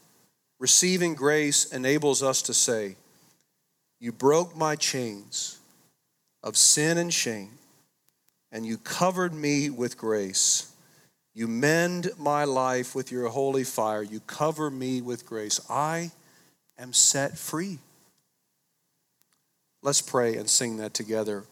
Receiving 0.60 1.14
grace 1.14 1.66
enables 1.66 2.24
us 2.24 2.42
to 2.44 2.54
say, 2.54 2.96
You 4.00 4.12
broke 4.12 4.58
my 4.58 4.76
chains 4.76 5.60
of 6.42 6.58
sin 6.58 6.98
and 6.98 7.14
shame, 7.14 7.52
and 8.52 8.66
you 8.66 8.78
covered 8.80 9.34
me 9.34 9.70
with 9.70 9.98
grace. 9.98 10.72
You 11.36 11.48
mend 11.48 12.10
my 12.18 12.46
life 12.46 12.96
with 12.96 13.12
your 13.12 13.28
holy 13.28 13.64
fire. 13.64 14.02
You 14.02 14.22
cover 14.22 14.72
me 14.72 15.02
with 15.02 15.28
grace. 15.28 15.60
I 15.70 16.10
am 16.80 16.94
set 16.94 17.38
free. 17.38 17.78
Let's 19.84 20.02
pray 20.02 20.36
and 20.38 20.50
sing 20.50 20.78
that 20.78 20.96
together. 20.96 21.44